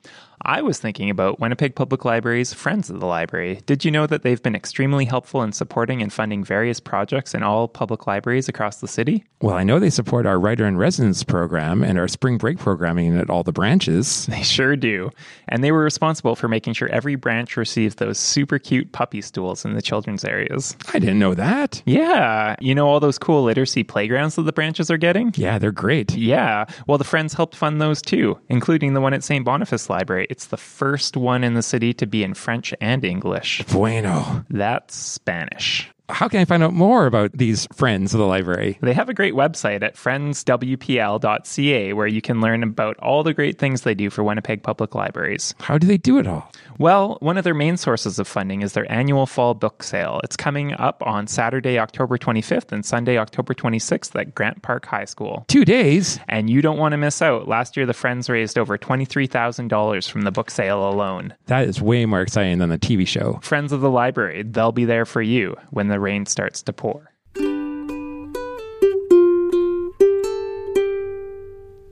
[0.48, 3.60] I was thinking about Winnipeg Public Library's Friends of the Library.
[3.66, 7.42] Did you know that they've been extremely helpful in supporting and funding various projects in
[7.42, 9.26] all public libraries across the city?
[9.42, 13.18] Well, I know they support our writer in residence program and our spring break programming
[13.18, 14.26] at all the branches.
[14.38, 15.10] They sure do.
[15.48, 19.64] And they were responsible for making sure every branch receives those super cute puppy stools
[19.64, 20.76] in the children's areas.
[20.94, 21.82] I didn't know that.
[21.86, 22.54] Yeah.
[22.60, 25.32] You know all those cool literacy playgrounds that the branches are getting?
[25.34, 26.16] Yeah, they're great.
[26.16, 26.66] Yeah.
[26.86, 29.44] Well, the Friends helped fund those too, including the one at St.
[29.44, 30.28] Boniface Library.
[30.30, 33.64] It's the first one in the city to be in French and English.
[33.70, 34.44] Bueno.
[34.48, 35.90] That's Spanish.
[36.08, 38.78] How can I find out more about these friends of the library?
[38.80, 43.58] They have a great website at friendswpl.ca where you can learn about all the great
[43.58, 45.54] things they do for Winnipeg Public Libraries.
[45.60, 46.50] How do they do it all?
[46.78, 50.20] Well, one of their main sources of funding is their annual fall book sale.
[50.24, 55.04] It's coming up on Saturday, October 25th and Sunday, October 26th at Grant Park High
[55.04, 55.44] School.
[55.48, 56.20] Two days.
[56.28, 57.48] And you don't want to miss out.
[57.48, 61.34] Last year, the Friends raised over $23,000 from the book sale alone.
[61.46, 63.40] That is way more exciting than the TV show.
[63.42, 67.12] Friends of the Library, they'll be there for you when the rain starts to pour.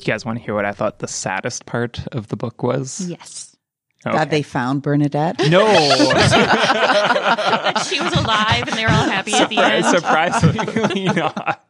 [0.07, 3.01] You guys want to hear what I thought the saddest part of the book was?
[3.09, 3.56] yes,
[4.13, 5.39] Glad they found Bernadette.
[5.49, 5.65] No,
[7.67, 9.85] that she was alive and they were all happy at the end.
[9.87, 11.63] surprisingly not.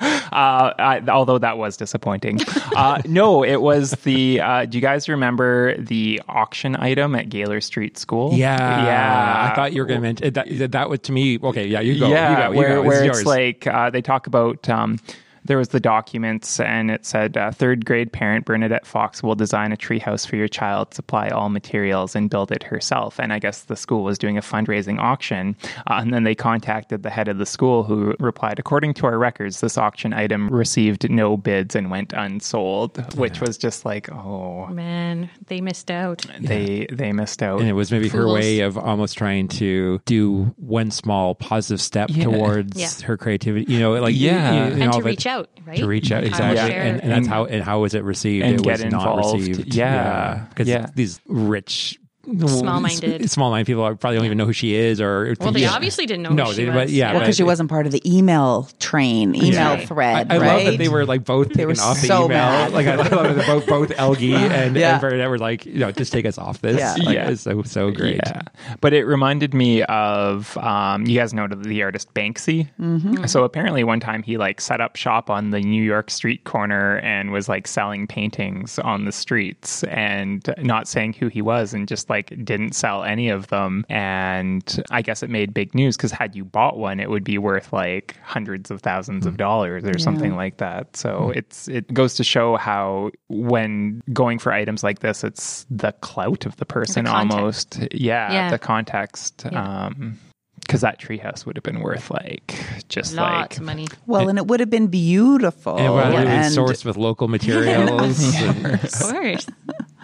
[0.00, 2.40] Uh, I, although that was disappointing.
[2.74, 4.40] Uh, no, it was the.
[4.40, 8.32] Uh, do you guys remember the auction item at Galer Street School?
[8.32, 8.84] Yeah.
[8.84, 9.50] yeah.
[9.50, 11.38] I thought you were going to mention that, that was to me.
[11.42, 11.66] Okay.
[11.66, 11.80] Yeah.
[11.80, 12.08] You go.
[12.08, 12.50] Yeah, You go.
[12.52, 12.82] You where, go.
[12.82, 13.18] where yours.
[13.18, 14.68] it's like uh, they talk about.
[14.68, 14.98] Um,
[15.46, 19.72] there was the documents, and it said uh, third grade parent Bernadette Fox will design
[19.72, 23.18] a treehouse for your child, supply all materials, and build it herself.
[23.18, 25.56] And I guess the school was doing a fundraising auction,
[25.86, 29.18] uh, and then they contacted the head of the school, who replied, "According to our
[29.18, 34.66] records, this auction item received no bids and went unsold," which was just like, oh,
[34.68, 36.24] Man, they missed out.
[36.40, 37.60] they they missed out.
[37.60, 42.08] and it was maybe her way of almost trying to do one small positive step
[42.10, 43.06] towards Yeah.
[43.06, 43.72] her creativity.
[43.72, 44.52] You know, like Yeah.
[44.52, 45.35] you, you and know, to reach out,
[45.66, 45.78] right?
[45.78, 48.44] to reach out exactly, share- and, and that's how and how was it received?
[48.44, 49.74] and it get was not received.
[49.74, 50.46] Yeah.
[50.48, 50.90] because Yeah.
[50.94, 51.98] these rich.
[52.26, 53.30] Small-minded.
[53.30, 55.72] small-minded people probably don't even know who she is, or Well, they Yeah.
[55.72, 56.74] obviously didn't know No, who she they- was.
[56.74, 59.76] but yeah, Well, because she wasn't part of the email train, email Yeah.
[59.86, 60.46] thread, I, I right?
[60.56, 62.38] love that they were like both taken were off the so email.
[62.38, 62.72] mad.
[62.72, 64.92] Like I love that both both Elgie and, Yeah.
[64.92, 66.78] and Bernadette were like, you know, just take us off this.
[66.78, 66.94] Yeah.
[67.04, 67.30] Like, Yeah.
[67.30, 68.20] it's so so great.
[68.26, 68.42] Yeah,
[68.80, 72.68] but it reminded me of um, you guys know the artist Banksy.
[72.80, 73.26] Mm-hmm.
[73.26, 76.96] So apparently, one time he like set up shop on the New York street corner
[76.98, 81.86] and was like selling paintings on the streets and not saying who he was and
[81.86, 83.84] just like didn't sell any of them.
[83.88, 87.38] And I guess it made big news because had you bought one, it would be
[87.38, 90.96] worth like hundreds of thousands of dollars or something like that.
[90.96, 95.92] So it's it goes to show how when going for items like this, it's the
[96.00, 97.36] clout of the person context.
[97.38, 97.78] almost.
[97.92, 98.50] Yeah, Yeah.
[98.50, 99.46] the context.
[99.50, 99.86] Yeah.
[99.86, 100.18] Um,
[100.60, 102.56] because that treehouse would have been worth like
[102.88, 103.86] just Lots like of money.
[104.06, 105.76] well, and it would have been beautiful.
[105.76, 108.34] And well, it was and- sourced with local materials.
[108.34, 109.46] and- Of course.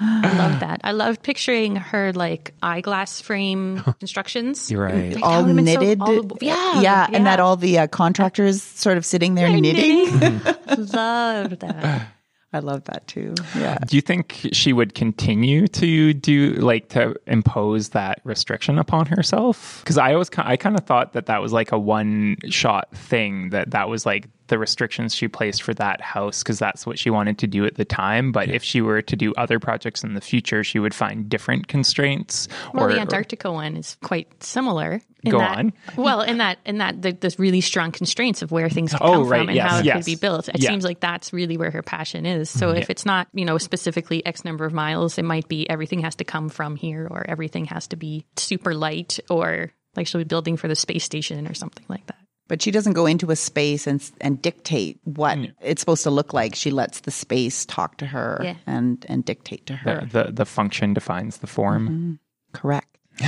[0.03, 0.81] I love that.
[0.85, 4.71] I love picturing her like eyeglass frame instructions.
[4.71, 5.15] You're right.
[5.15, 6.01] Like, all how women sew knitted.
[6.01, 10.41] all the- yeah, yeah, and that all the uh, contractors sort of sitting there knitting.
[10.93, 12.09] Love that.
[12.55, 13.35] I love that too.
[13.57, 13.79] Yeah.
[13.79, 19.81] Do you think she would continue to do like to impose that restriction upon herself?
[19.83, 23.51] Because I always I kind of thought that that was like a one shot thing
[23.51, 27.09] that that was like the restrictions she placed for that house because that's what she
[27.09, 28.33] wanted to do at the time.
[28.33, 31.69] But if she were to do other projects in the future, she would find different
[31.69, 32.49] constraints.
[32.75, 35.01] Well, or the Antarctica one is quite similar.
[35.23, 35.73] In Go that, on.
[35.97, 39.23] Well, in that, in that, the, the really strong constraints of where things can Oh,
[39.23, 39.97] come right, from and yes, how it yes.
[39.97, 40.49] could be built.
[40.51, 40.69] It Yeah.
[40.69, 42.51] seems like that's really where her passion is.
[42.51, 42.77] So mm-hmm.
[42.77, 46.17] if it's not, you know, specifically X number of miles, it might be everything has
[46.17, 50.25] to come from here, or everything has to be super light, or like she'll be
[50.25, 52.19] building for the space station or something like that.
[52.53, 56.35] But she doesn't go into a space and and dictate what it's supposed to look
[56.35, 56.55] like.
[56.55, 58.57] She lets the space talk to her Yeah.
[58.67, 60.07] and and dictate to her.
[60.13, 62.19] The, the the function defines the form.
[62.53, 62.95] Correct.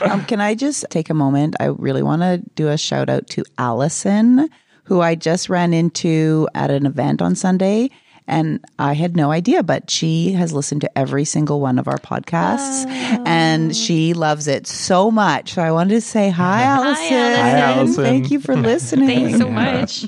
[0.00, 1.54] um, can I just take a moment?
[1.60, 4.48] I really want to do a shout out to Allison,
[4.84, 7.90] who I just ran into at an event on Sunday.
[8.26, 11.98] And I had no idea, but she has listened to every single one of our
[11.98, 12.86] podcasts
[13.26, 15.52] and she loves it so much.
[15.52, 17.12] So I wanted to say hi, Allison.
[17.12, 17.42] Allison.
[17.42, 18.04] Hi, Allison.
[18.04, 19.28] Thank you for listening.
[19.28, 20.06] Thanks so much.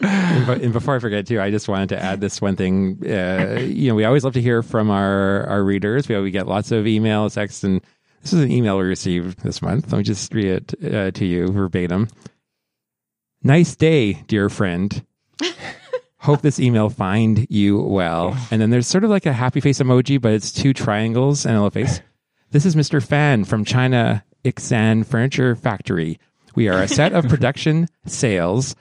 [0.00, 2.98] and, and before I forget too, I just wanted to add this one thing.
[3.02, 6.06] Uh, you know, we always love to hear from our our readers.
[6.06, 7.80] We we get lots of emails, texts, and
[8.20, 9.90] this is an email we received this month.
[9.90, 10.46] Let me just read
[10.80, 12.08] it uh, to you verbatim.
[13.42, 15.04] Nice day, dear friend.
[16.24, 18.32] Hope this email find you well.
[18.34, 18.48] Oh.
[18.50, 21.54] And then there's sort of like a happy face emoji, but it's two triangles and
[21.54, 22.00] a little face.
[22.50, 23.04] This is Mr.
[23.04, 26.20] Fan from China Ixan Furniture Factory.
[26.54, 28.76] We are a set of production sales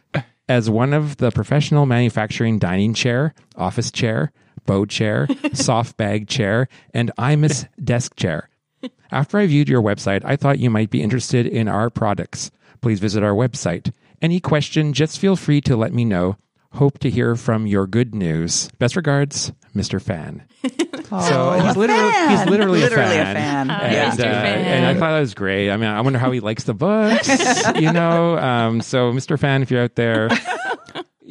[0.47, 4.31] as one of the professional manufacturing dining chair, office chair,
[4.67, 8.47] bow chair, soft bag chair, and IMUS desk chair.
[9.11, 12.51] After I viewed your website, I thought you might be interested in our products.
[12.79, 13.91] Please visit our website.
[14.21, 16.37] Any question, just feel free to let me know.
[16.73, 18.67] Hope to hear from your good news.
[18.79, 20.01] Best regards, Mr.
[20.01, 20.43] Fan.
[20.63, 23.67] so he's literally he's literally, Literally a a fan.
[23.67, 23.69] fan.
[23.69, 24.19] And, Mr.
[24.21, 24.65] uh, Fan.
[24.65, 25.69] and I thought that was great.
[25.69, 27.27] I mean, I wonder how he likes the books,
[27.75, 28.37] you know.
[28.39, 29.37] Um, so, Mr.
[29.37, 30.29] Fan, if you're out there,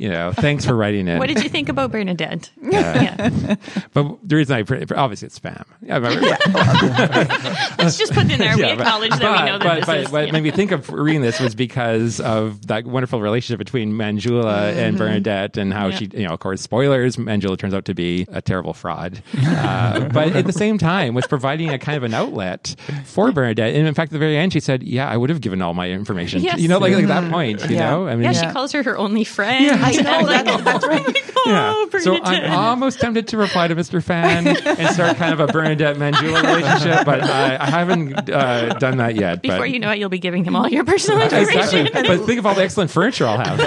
[0.03, 1.21] you know, thanks for writing it.
[1.21, 2.51] What did you think about Bernadette?
[2.61, 3.55] Uh, yeah.
[3.93, 4.61] but the reason I
[4.97, 5.65] obviously it's spam.
[5.81, 6.21] Yeah, but,
[7.79, 8.57] Let's just put in there.
[8.57, 10.11] we but- acknowledge that we know that but, this but, is.
[10.11, 10.33] what yeah.
[10.33, 14.99] made me think of reading this was because of that wonderful relationship between Manjula and
[14.99, 15.97] Bernadette, and how Yeah.
[15.97, 17.15] she, you know, of course, spoilers.
[17.15, 21.29] Manjula turns out to be a terrible fraud, uh, but at the same time was
[21.29, 22.75] providing a kind of an outlet
[23.05, 23.73] for Bernadette.
[23.77, 25.75] And in fact, at the very end, she said, "Yeah, I would have given all
[25.75, 26.59] my information." Yes.
[26.59, 27.63] You know, like, like that point.
[27.71, 27.91] You Yeah.
[27.91, 28.49] know, I mean, yeah, Yeah.
[28.49, 29.65] she calls her her only friend.
[29.65, 29.92] Yeah.
[29.99, 31.07] I know, that's- that's right.
[31.45, 31.75] Yeah.
[31.75, 34.01] Oh, so I'm almost tempted to reply to Mr.
[34.01, 38.99] Fan and start kind of a Bernadette Manjula relationship, but I, I haven't uh, done
[38.99, 39.43] that yet.
[39.43, 41.87] Before but, you know it, you'll be giving him all your personal information.
[41.89, 42.03] exactly.
[42.17, 43.59] but think of all the excellent furniture I'll have.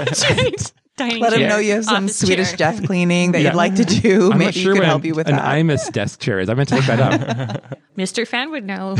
[0.96, 2.56] Dining Let him know you have some Swedish chair.
[2.56, 3.50] desk cleaning that Yeah.
[3.50, 4.32] you'd like to do.
[4.32, 5.44] I'm Maybe not sure you can help you with an that.
[5.44, 6.48] IMUS desk chair is.
[6.48, 8.26] I meant to look that up, Mr.
[8.26, 8.96] Fan would know.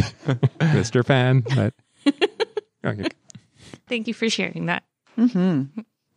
[0.60, 1.02] Mr.
[1.02, 1.40] Fan.
[1.40, 1.72] But
[2.84, 3.08] okay.
[3.88, 4.82] Thank you for sharing that.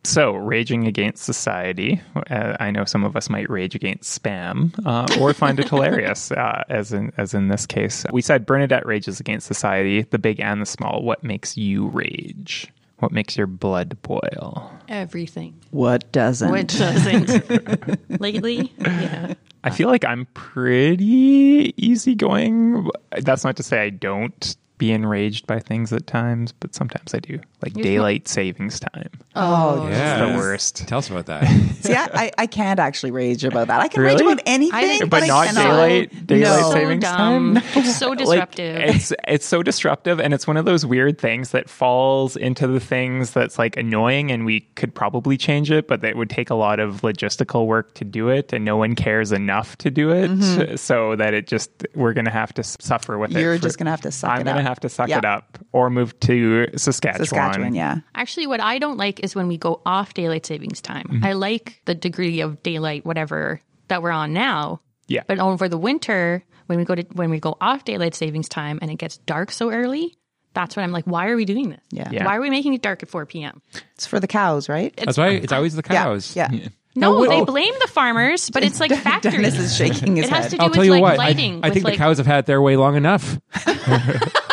[0.02, 2.00] So, raging against society.
[2.30, 6.30] Uh, I know some of us might rage against spam uh, or find it hilarious,
[6.32, 8.06] uh, as in as in this case.
[8.10, 11.02] We said Bernadette rages against society, the big and the small.
[11.02, 12.66] What makes you rage?
[13.00, 14.72] What makes your blood boil?
[14.88, 15.58] Everything.
[15.70, 16.50] What doesn't?
[16.50, 18.10] What doesn't?
[18.20, 18.72] Lately?
[18.78, 19.34] Yeah.
[19.64, 22.88] I feel like I'm pretty easygoing.
[23.18, 27.18] That's not to say I don't be enraged by things at times, but sometimes I
[27.18, 27.38] do.
[27.62, 29.10] Like You're daylight savings time.
[29.36, 30.24] Oh, Yeah.
[30.32, 30.88] the worst.
[30.88, 31.44] Tell us about that.
[31.82, 33.78] See, I, I, I can't actually rage about that.
[33.80, 34.14] I can Really?
[34.24, 36.70] rage about anything, I think- But I not cannot- daylight daylight No.
[36.72, 37.54] Savings dumb.
[37.56, 37.62] time.
[37.74, 38.76] It's so Like, disruptive.
[38.80, 42.80] it's it's so disruptive, and it's one of those weird things that falls into the
[42.80, 46.54] things that's like annoying, and we could probably change it, but it would take a
[46.54, 50.78] lot of logistical work to do it, and no one cares enough to do it,
[50.80, 53.34] so that it just we're gonna have to suffer with it.
[53.34, 53.42] Mm-hmm.
[53.42, 54.56] You're just gonna have to suck I'm it up.
[54.70, 55.18] Have to suck Yeah.
[55.18, 57.26] it up or move to Saskatchewan.
[57.26, 57.98] Saskatchewan, yeah.
[58.14, 61.04] Actually, what I don't like is when we go off daylight savings time.
[61.04, 61.24] Mm-hmm.
[61.24, 64.80] I like the degree of daylight, whatever that we're on now.
[65.06, 65.22] Yeah.
[65.26, 68.78] But over the winter, when we go to when we go off daylight savings time
[68.80, 70.16] and it gets dark so early,
[70.54, 71.80] that's when I'm like, why are we doing this?
[71.90, 72.08] Yeah.
[72.10, 72.24] Yeah.
[72.24, 73.60] Why are we making it dark at 4 p.m.?
[73.94, 74.94] It's for the cows, right?
[74.96, 76.34] That's why it's always the Yeah, cows.
[76.36, 76.48] Yeah.
[76.96, 77.44] No, wait, they oh.
[77.44, 79.34] blame the farmers, but it's like factories.
[79.36, 81.12] Dennis is shaking his It has to do I'll with tell you like what.
[81.14, 81.60] I, lighting.
[81.62, 83.38] I with think like, the cows have had their way long enough.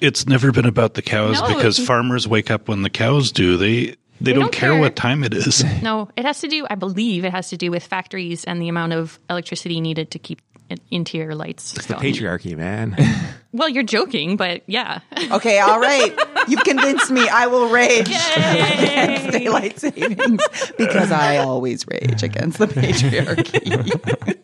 [0.00, 1.48] It's never been about the cows No.
[1.48, 3.56] because farmers wake up when the cows do.
[3.56, 4.80] They they, don't, don't care, care.
[4.80, 5.64] what time it is.
[5.82, 6.66] No, it has to do.
[6.70, 10.18] I believe it has to do with factories and the amount of electricity needed to
[10.18, 11.74] keep in- interior lights.
[11.76, 12.96] It's the patriarchy, man.
[13.50, 15.00] Well, you're joking, but yeah.
[15.32, 16.14] Okay, all right.
[16.48, 17.26] You've convinced me.
[17.26, 20.42] I will rage against daylight savings
[20.76, 24.36] because I always rage against the patriarchy.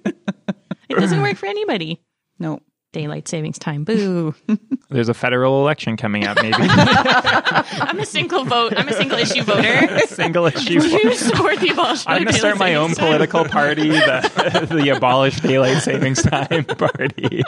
[0.89, 2.01] It doesn't work for anybody.
[2.39, 2.61] no.
[2.95, 3.85] Daylight savings time.
[3.85, 4.35] Boo.
[4.89, 8.73] There's a federal election coming up, maybe I'm a single vote.
[8.77, 9.99] I'm a single issue voter.
[10.07, 10.81] single issue.
[10.81, 12.11] You support the abolition.
[12.11, 17.43] I'm going to start my own political party, the, the Abolish Daylight Savings Time Party.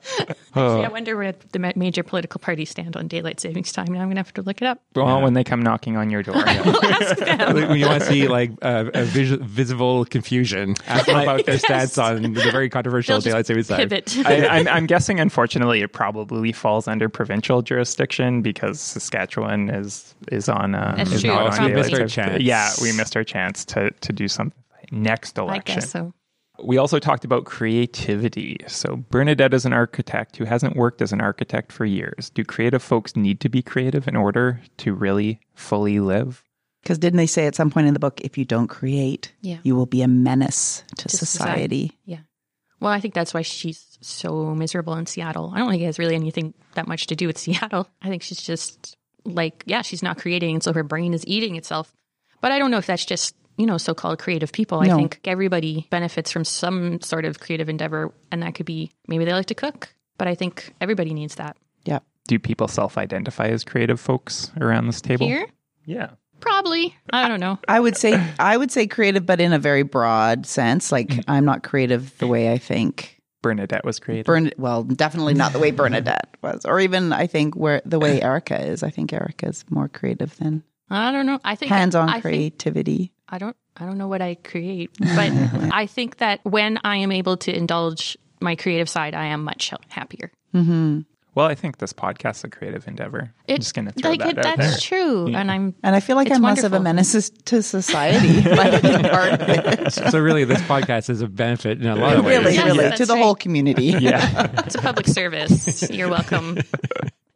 [0.54, 3.86] I wonder where the major political parties stand on daylight savings time.
[3.86, 4.80] Now I'm going to have to look it up.
[4.94, 6.34] Well, when they come knocking on your door.
[6.44, 11.58] when you want to see like uh, a vis- visible confusion, ask them about their
[11.58, 14.24] stance on the very controversial They'll just daylight savings time.
[14.26, 20.48] I, I'm, I'm guessing, unfortunately, it probably falls under provincial jurisdiction because Saskatchewan is is
[20.48, 20.74] on.
[20.74, 21.30] Uh, That's is true.
[21.30, 22.14] not on we missed daylight our savings.
[22.14, 22.42] chance.
[22.42, 25.74] Yeah, we missed our chance to to do something next I election.
[25.76, 26.12] guess so.
[26.62, 28.58] We also talked about creativity.
[28.68, 32.30] So Bernadette is an architect who hasn't worked as an architect for years.
[32.30, 36.44] Do creative folks need to be creative in order to really fully live?
[36.82, 39.58] Because didn't they say at some point in the book, if you don't create, Yeah.
[39.62, 41.98] you will be a menace to, To society.
[42.04, 42.18] Yeah.
[42.80, 45.52] Well, I think that's why she's so miserable in Seattle.
[45.54, 47.88] I don't think it has really anything that much to do with Seattle.
[48.02, 51.54] I think she's just like, yeah, she's not creating, and so her brain is eating
[51.54, 51.92] itself.
[52.40, 54.80] But I don't know if that's just, you know, so called creative people.
[54.80, 59.24] I think everybody benefits from some sort of creative endeavor, and that could be maybe
[59.24, 61.56] they like to cook, but I think everybody needs that.
[61.84, 62.00] Yeah.
[62.28, 65.26] Do people self-identify as creative folks around this table?
[65.26, 65.46] Here?
[65.84, 66.10] Yeah.
[66.40, 66.96] Probably.
[67.12, 67.58] I don't know.
[67.68, 70.90] I would say I would say creative, but in a very broad sense.
[70.90, 71.30] Like mm-hmm.
[71.30, 74.26] I'm not creative the way I think Bernadette was creative.
[74.26, 74.50] Bern.
[74.58, 78.60] Well, definitely not the way Bernadette was, or even I think where the way Erica
[78.60, 78.82] is.
[78.82, 81.38] I think Erica's more creative than I don't know.
[81.44, 83.12] I think hands-on I think creativity.
[83.32, 85.08] I don't I don't know what I create, but
[85.72, 89.72] I think that when I am able to indulge my creative side, I am much
[89.88, 90.30] happier.
[90.54, 91.00] Mm-hmm.
[91.34, 93.32] Well, I think this podcast is a creative endeavor.
[93.48, 94.68] I'm just going to throw like that it, out that's there.
[94.68, 97.62] That's true, and I'm And I feel like It's I'm less of a menace to
[97.62, 99.92] society by being part of it.
[99.92, 102.38] So really, this podcast is a benefit in a lot of ways.
[102.38, 103.22] Really, Yes, really, to the right.
[103.22, 103.86] whole community.
[103.86, 104.50] Yeah.
[104.58, 105.88] it's a public service.
[105.90, 106.58] You're welcome.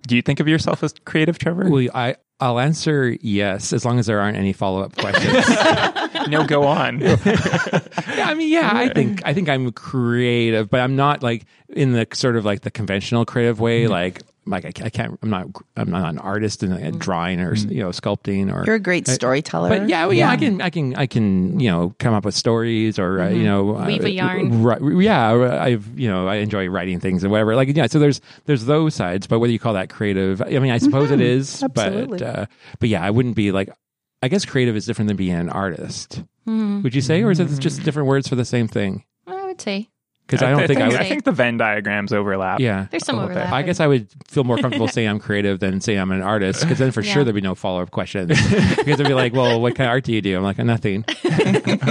[0.06, 1.68] Do you think of yourself as creative, Trevor?
[1.68, 5.48] Well, I I'll answer yes as long as there aren't any follow up questions.
[6.28, 7.00] no, go on.
[7.00, 7.16] yeah,
[8.26, 12.06] I mean, yeah, I think I think I'm creative, but I'm not like in the
[12.12, 13.84] sort of like the conventional creative way.
[13.84, 13.92] Mm-hmm.
[13.92, 15.18] Like like I, I can't.
[15.22, 15.46] I'm not.
[15.76, 18.64] I'm not an artist in uh, drawing or you know sculpting or.
[18.64, 19.68] You're a great storyteller.
[19.68, 22.34] but yeah, well, yeah, I can, I can, I can, you know, come up with
[22.34, 24.62] stories or uh, you know, Weave a uh, yarn.
[24.62, 27.56] ri- yeah, I've, you know, I enjoy writing things and whatever.
[27.56, 30.70] Like, yeah, so there's there's those sides, but whether you call that creative, I mean,
[30.72, 32.18] I suppose it is, absolutely.
[32.18, 32.46] but uh,
[32.78, 33.70] but yeah, I wouldn't be like.
[34.22, 36.24] I guess creative is different than being an artist.
[36.46, 39.04] Would you say, or is it just different words for the same thing?
[39.26, 39.90] I would say
[40.26, 40.96] Because I don't think I would.
[40.96, 42.58] I think the Venn diagrams overlap.
[42.58, 42.88] Yeah.
[42.90, 43.30] there's some A bit.
[43.36, 43.52] overlap.
[43.52, 46.62] I guess I would feel more comfortable saying I'm creative than saying I'm an artist
[46.62, 47.12] because then for Yeah.
[47.12, 48.28] sure there'd be no follow up questions
[48.76, 50.36] because they'd be like, well, what kind of art do you do?
[50.36, 51.04] I'm like, uh, nothing.
[51.22, 51.30] you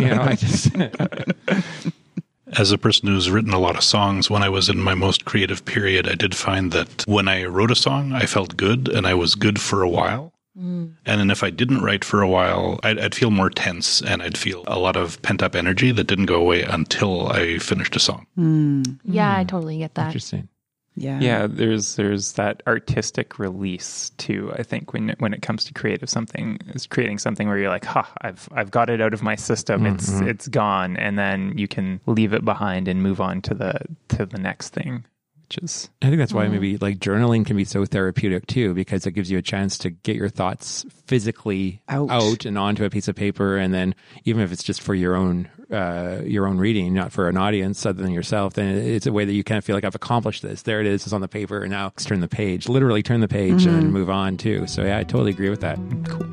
[0.10, 0.76] know, I just,
[2.58, 5.26] As a person who's written a lot of songs, when I was in my most
[5.26, 9.08] creative period, I did find that when I wrote a song, I felt good and
[9.08, 10.32] I was good for a while.
[10.58, 10.94] Mm.
[11.06, 14.22] And then if I didn't write for a while, I'd, I'd feel more tense and
[14.22, 17.96] I'd feel a lot of pent up energy that didn't go away until I finished
[17.96, 18.26] a song.
[18.36, 18.84] Hmm.
[19.04, 20.08] yeah, I totally get that.
[20.08, 20.48] interesting.
[20.96, 21.20] yeah.
[21.20, 24.54] Yeah, there's there's that artistic release too.
[24.56, 27.84] I think when when it comes to creative something is creating something where you're like,
[27.86, 29.82] "Ha, I've I've got it out of my system.
[29.84, 29.96] Mm-hmm.
[29.96, 33.74] It's it's gone," and then you can leave it behind and move on to the
[34.16, 35.04] to the next thing,
[35.48, 39.06] which is I think that's why maybe like journaling can be so therapeutic too, because
[39.06, 42.46] it gives you a chance to get your thoughts physically Out.
[42.46, 45.50] and onto a piece of paper, and then even if it's just for your own
[45.72, 49.26] uh, your own reading, not for an audience other than yourself, then it's a way
[49.26, 50.64] that you kind of feel like I've accomplished this.
[50.64, 53.22] There it is, it's on the paper, and now let's turn the page, literally turn
[53.22, 54.66] the page, and move on too.
[54.68, 55.78] So yeah, I totally agree with that.
[56.08, 56.26] cool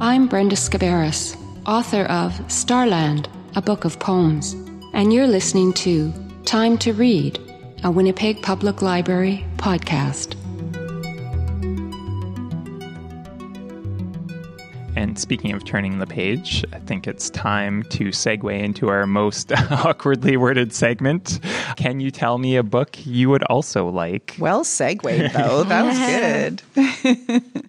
[0.00, 4.56] I'm Brenda Scabaris, author of Starland, a book of poems,
[4.92, 6.12] and you're listening to
[6.44, 7.38] Time to Read,
[7.84, 10.41] a Winnipeg Public Library podcast.
[15.12, 19.52] And speaking of turning the page, I think it's time to segue into our most
[19.70, 21.38] awkwardly worded segment.
[21.76, 24.36] Can you tell me a book you would also like?
[24.38, 25.64] Well segued though.
[25.72, 25.98] That was
[27.44, 27.68] good.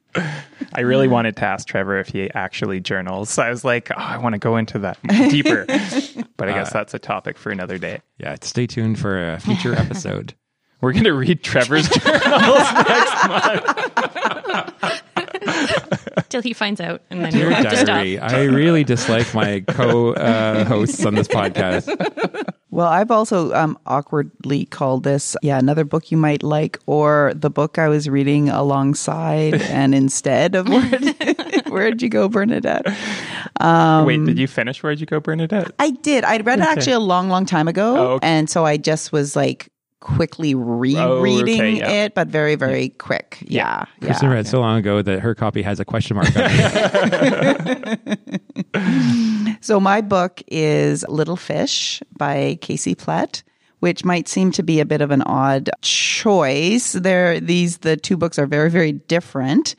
[0.73, 3.29] I really wanted to ask Trevor if he actually journals.
[3.31, 4.97] So I was like, oh, I want to go into that
[5.29, 5.65] deeper.
[6.37, 7.99] but I guess uh, that's a topic for another day.
[8.19, 10.33] Yeah, stay tuned for a future episode.
[10.79, 15.03] We're going to read Trevor's journals next month.
[16.33, 17.85] Till he finds out, and then Dear you'll have to stop.
[17.85, 21.85] diary, I really dislike my co-hosts on this podcast.
[22.71, 27.51] Well, I've also um, awkwardly called this, yeah, another book you might like, or the
[27.51, 30.89] book I was reading alongside and instead of where
[31.67, 32.87] where'd you go, Bernadette?
[33.61, 35.69] Wait, did you finish Where'd You Go, Bernadette?
[35.77, 36.23] I did.
[36.23, 38.27] I'd read it actually a long, long time ago, Oh, okay.
[38.27, 39.69] and so I just was like
[40.03, 41.89] quickly rereading okay, yeah.
[41.89, 43.37] it, but very, very quick.
[43.41, 44.05] Yeah, yeah.
[44.05, 48.41] Kristen read so long ago that her copy has a question mark on it.
[49.61, 53.43] So my book is Little Fish by Casey Plett
[53.83, 56.93] which might seem to be a bit of an odd choice.
[56.93, 59.75] There, these the two books are very, very different.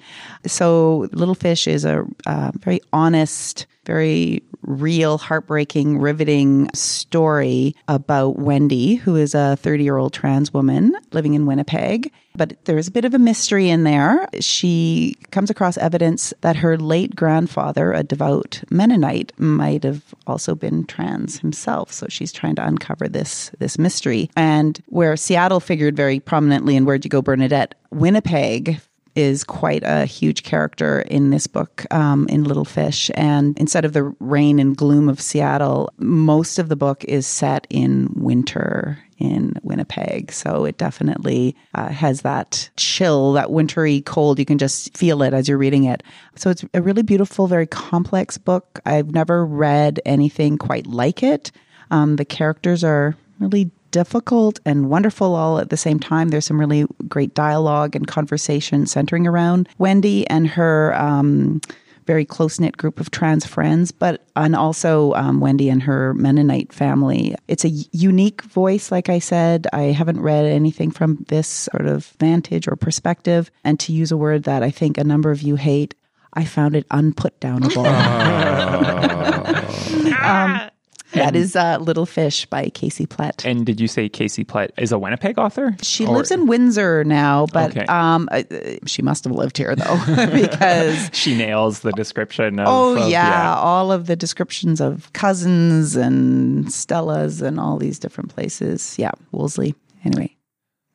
[0.47, 8.95] So, Little Fish is a uh, very honest, very real, heartbreaking, riveting story about Wendy,
[8.97, 12.12] who is a 30 year old trans woman living in Winnipeg.
[12.37, 14.28] But there's a bit of a mystery in there.
[14.41, 20.85] She comes across evidence that her late grandfather, a devout Mennonite, might have also been
[20.85, 21.93] trans himself.
[21.93, 24.30] So she's trying to uncover this this mystery.
[24.35, 28.80] And where Seattle figured very prominently in Where'd You Go, Bernadette, Winnipeg
[29.15, 33.11] is quite a huge character in this book, um, in Little Fish.
[33.15, 37.67] And instead of the rain and gloom of Seattle, most of the book is set
[37.71, 40.33] in winter in Winnipeg.
[40.33, 44.39] So it definitely uh, has that chill, that wintry cold.
[44.39, 46.03] You can just feel it as you're reading it.
[46.35, 48.81] So it's a really beautiful, very complex book.
[48.85, 51.53] I've never read anything quite like it.
[51.91, 56.30] Um, the characters are really difficult and wonderful all at the same time.
[56.30, 60.92] There's some really great dialogue and conversation centering around Wendy and her.
[60.97, 61.61] Um,
[62.07, 66.70] very close knit group of trans friends, but and also um, Wendy and her Mennonite
[66.70, 67.34] family.
[67.49, 69.66] It's a unique voice, like I said.
[69.72, 73.51] I haven't read anything from this sort of vantage or perspective.
[73.62, 75.95] And to use a word that I think a number of you hate,
[76.34, 77.86] I found it unputdownable.
[80.22, 80.70] um,
[81.15, 83.45] that is uh, Little Fish by Casey Plett.
[83.45, 85.77] And did you say Casey Plett is a Winnipeg author?
[85.83, 87.85] She Or- lives in Windsor now, but Okay.
[87.87, 88.43] um, uh,
[88.87, 90.01] she must have lived here though,
[90.33, 92.67] because She nails the description of.
[92.69, 98.35] oh of- yeah, all of the descriptions of cousins and Stellas and all these different
[98.35, 98.97] places.
[98.99, 99.75] Yeah, Wolseley.
[100.05, 100.37] Anyway,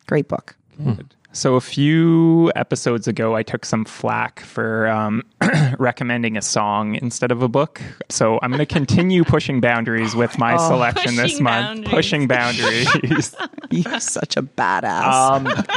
[0.08, 0.56] great book.
[1.40, 5.24] So a few episodes ago, I took some flack for um,
[5.80, 7.82] recommending a song instead of a book.
[8.10, 11.86] So I'm going to continue pushing boundaries with my selection this month.
[11.86, 11.90] boundaries.
[11.90, 13.34] Pushing boundaries.
[13.72, 15.04] You're such a badass.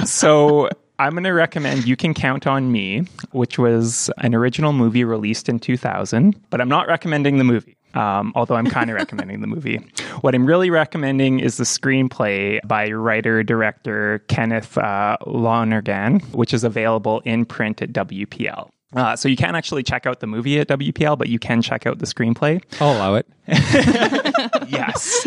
[0.01, 4.73] um, so I'm going to recommend You Can Count on Me, which was an original
[4.73, 7.77] movie released in 2000, but I'm not recommending the movie.
[7.95, 9.79] Um, although I'm kind of recommending the movie.
[10.23, 16.65] What I'm really recommending is the screenplay by writer director Kenneth uh, Lonergan, which is
[16.65, 18.71] available in print at WPL.
[18.95, 21.87] Uh, so you can't actually check out the movie at WPL, but you can check
[21.87, 23.27] out the screenplay I'll allow it.
[24.69, 25.27] yes.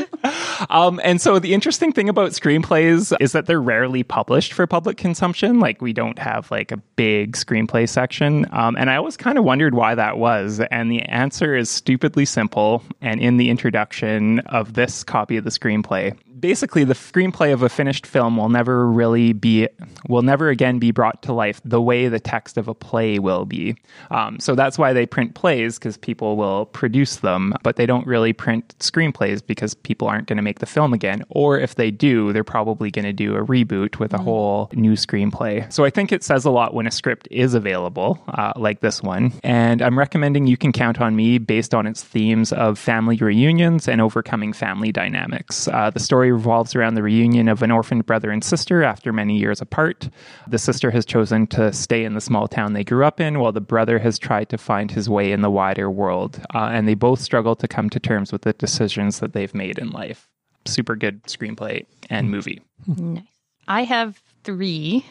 [0.69, 4.97] Um, and so the interesting thing about screenplays is that they're rarely published for public
[4.97, 5.59] consumption.
[5.59, 8.47] Like we don't have like a big screenplay section.
[8.51, 10.61] Um, and I always kind of wondered why that was.
[10.71, 12.83] And the answer is stupidly simple.
[13.01, 17.69] And in the introduction of this copy of the screenplay, basically the screenplay of a
[17.69, 19.67] finished film will never really be,
[20.07, 23.45] will never again be brought to life the way the text of a play will
[23.45, 23.75] be.
[24.11, 28.05] Um, so that's why they print plays because people will produce them, but they don't
[28.05, 31.23] really print screenplays because people aren't going to make the film again.
[31.29, 34.93] Or if they do, they're probably going to do a reboot with a whole new
[34.93, 35.73] screenplay.
[35.73, 39.01] So I think it says a lot when a script is available, uh, like this
[39.01, 39.33] one.
[39.43, 43.87] And I'm recommending You Can Count on Me based on its themes of family reunions
[43.87, 45.67] and overcoming family dynamics.
[45.67, 49.37] Uh, the story revolves around the reunion of an orphaned brother and sister after many
[49.37, 50.09] years apart.
[50.47, 53.51] The sister has chosen to stay in the small town they grew up in, while
[53.51, 56.41] the brother has tried to find his way in the wider world.
[56.53, 59.79] Uh, and they both struggle to come to terms with the decisions that they've made
[59.79, 60.29] in life.
[60.65, 62.61] Super good screenplay and movie.
[62.87, 63.23] Nice.
[63.67, 65.05] I have three,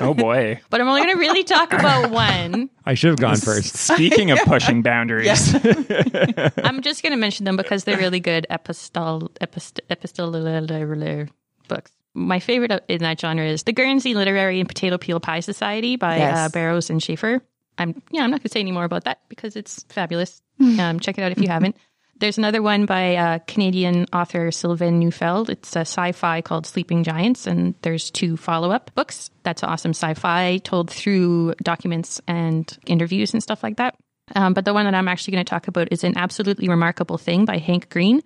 [0.00, 0.60] Oh boy.
[0.70, 2.68] but I'm only going to really talk about one.
[2.84, 3.76] I should have gone first.
[3.94, 9.28] Speaking of pushing boundaries, I'm just going to mention them because they're really good epistol,
[9.40, 11.28] epist, epistolar
[11.68, 11.92] books.
[12.14, 16.16] My favorite in that genre is The Guernsey Literary and Potato Peel Pie Society by
[16.16, 16.36] Yes.
[16.38, 17.42] uh, Barrows and Shaffer.
[17.78, 20.40] I'm yeah, I'm not going to say any more about that because it's fabulous.
[20.58, 21.76] um, check it out if you haven't.
[22.18, 25.50] There's another one by uh, Canadian author Sylvain Neuvel.
[25.50, 29.30] It's a sci-fi called Sleeping Giants, and there's two follow-up books.
[29.42, 33.96] That's awesome sci-fi told through documents and interviews and stuff like that.
[34.34, 37.18] Um, but the one that I'm actually going to talk about is an absolutely remarkable
[37.18, 38.22] thing by Hank Green,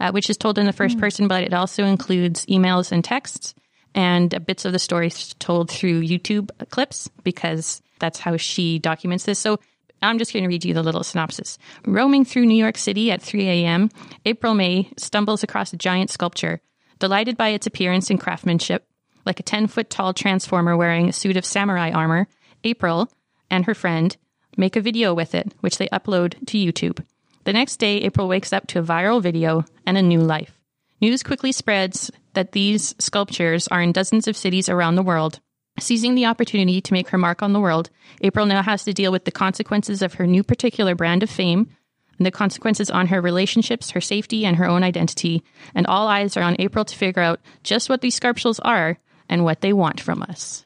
[0.00, 3.54] uh, which is told in the first person, but it also includes emails and texts
[3.94, 9.24] and uh, bits of the story told through YouTube clips because that's how she documents
[9.24, 9.38] this.
[9.38, 9.60] So
[10.04, 11.58] I'm just going to read you the little synopsis.
[11.86, 13.90] Roaming through New York City at 3 a.m.,
[14.24, 16.60] April May stumbles across a giant sculpture.
[16.98, 18.86] Delighted by its appearance and craftsmanship,
[19.26, 22.28] like a 10 foot tall transformer wearing a suit of samurai armor,
[22.62, 23.10] April
[23.50, 24.16] and her friend
[24.56, 27.04] make a video with it, which they upload to YouTube.
[27.44, 30.58] The next day, April wakes up to a viral video and a new life.
[31.00, 35.40] News quickly spreads that these sculptures are in dozens of cities around the world.
[35.78, 39.10] Seizing the opportunity to make her mark on the world, April now has to deal
[39.10, 41.68] with the consequences of her new particular brand of fame,
[42.16, 45.42] and the consequences on her relationships, her safety, and her own identity.
[45.74, 48.98] And all eyes are on April to figure out just what these scarpsholes are
[49.28, 50.64] and what they want from us.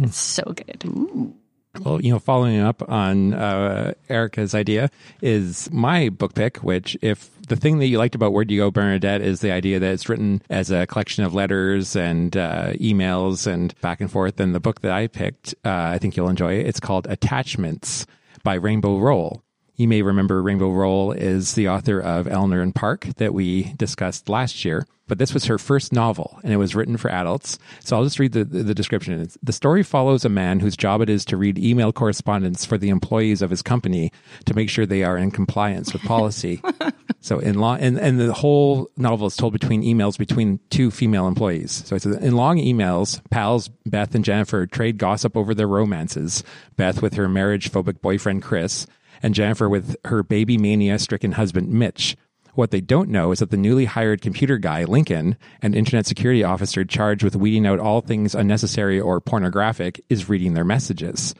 [0.00, 1.34] It's so good.
[1.78, 4.90] Well, you know, following up on uh, Erica's idea
[5.22, 8.62] is my book pick, which if the thing that you liked about Where Do You
[8.62, 12.72] Go, Bernadette is the idea that it's written as a collection of letters and uh,
[12.74, 14.40] emails and back and forth.
[14.40, 16.66] And the book that I picked, uh, I think you'll enjoy it.
[16.66, 18.04] It's called Attachments
[18.42, 19.44] by Rainbow Rowell.
[19.80, 24.28] You may remember Rainbow Rowell is the author of Eleanor and Park that we discussed
[24.28, 24.86] last year.
[25.08, 27.58] But this was her first novel, and it was written for adults.
[27.82, 29.18] So I'll just read the, the, description.
[29.18, 32.76] It's, the story follows a man whose job it is to read email correspondence for
[32.76, 34.12] the employees of his company
[34.44, 36.60] to make sure they are in compliance with policy.
[37.20, 41.26] so in long, and, and the whole novel is told between emails between two female
[41.26, 41.82] employees.
[41.86, 46.44] So it's in long emails, pals Beth and Jennifer trade gossip over their romances.
[46.76, 48.86] Beth with her marriage phobic boyfriend Chris,
[49.22, 52.16] and Jennifer with her baby mania stricken husband Mitch.
[52.54, 56.42] What they don't know is that the newly hired computer guy, Lincoln, an internet security
[56.42, 61.34] officer charged with weeding out all things unnecessary or pornographic, is reading their messages.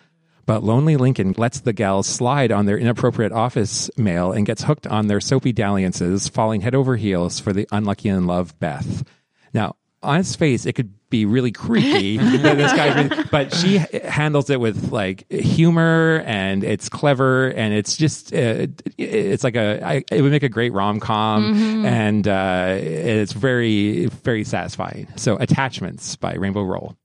[0.46, 4.86] But Lonely Lincoln lets the gals slide on their inappropriate office mail and gets hooked
[4.86, 9.04] on their soapy dalliances, falling head over heels for the unlucky in love Beth.
[9.52, 14.48] Now, on its face, it could be really creepy that this guy, but she handles
[14.48, 20.04] it with like humor and it's clever and it's just uh, it's like a I,
[20.10, 25.08] it would make a great rom com and uh, it's very very satisfying.
[25.16, 26.96] So, Attachments by Rainbow Rowell.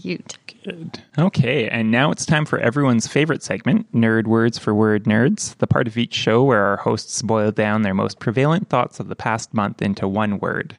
[0.00, 0.38] Cute.
[0.64, 1.02] Good.
[1.18, 5.66] Okay, and now it's time for everyone's favorite segment, Nerd Words for Word Nerds, the
[5.66, 9.16] part of each show where our hosts boil down their most prevalent thoughts of the
[9.16, 10.78] past month into one word.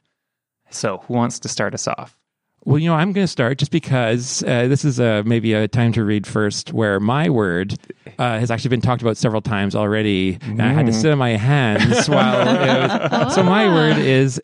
[0.70, 2.16] So, who wants to start us off?
[2.64, 5.68] Well, you know, I'm going to start just because uh, this is a, maybe a
[5.68, 7.78] time to read first, where my word
[8.18, 10.38] uh, has actually been talked about several times already.
[10.42, 12.40] And I had to sit on my hands while.
[12.40, 14.42] It was, So my word is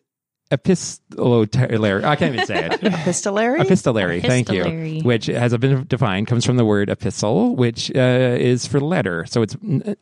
[0.53, 2.03] epistolary.
[2.03, 2.73] I can't even say it.
[2.83, 3.59] Epistolary?
[3.61, 5.01] Epistolary, thank you.
[5.03, 9.25] Which has been defined, comes from the word epistle, which uh, is for letter.
[9.25, 9.55] So it's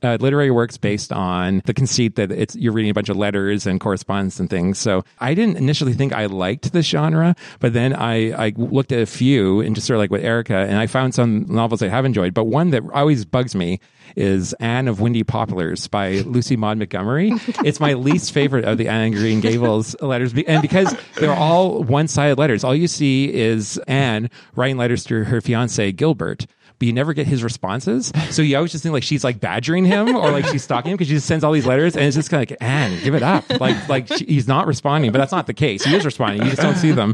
[0.04, 3.66] uh, literary works based on the conceit that it's you're reading a bunch of letters
[3.66, 4.78] and correspondence and things.
[4.78, 9.02] So I didn't initially think I liked the genre, but then I, I looked at
[9.02, 11.88] a few and just sort of like with Erica, and I found some novels I
[11.88, 12.34] have enjoyed.
[12.34, 13.80] But one that always bugs me
[14.16, 17.32] is Anne of Windy Poplars by Lucy Maud Montgomery.
[17.66, 20.34] it's my least favorite of the Anne Green Gables letters.
[20.48, 25.24] And because they're all one sided letters, all you see is Anne writing letters to
[25.24, 26.46] her fiance, Gilbert.
[26.82, 28.12] But you never get his responses.
[28.32, 30.96] So you always just think like she's like badgering him or like she's stalking him
[30.98, 33.14] because she just sends all these letters and it's just kind of like, Anne, give
[33.14, 33.48] it up.
[33.60, 35.84] Like, like she, he's not responding, but that's not the case.
[35.84, 36.42] He is responding.
[36.42, 37.14] You just don't see them.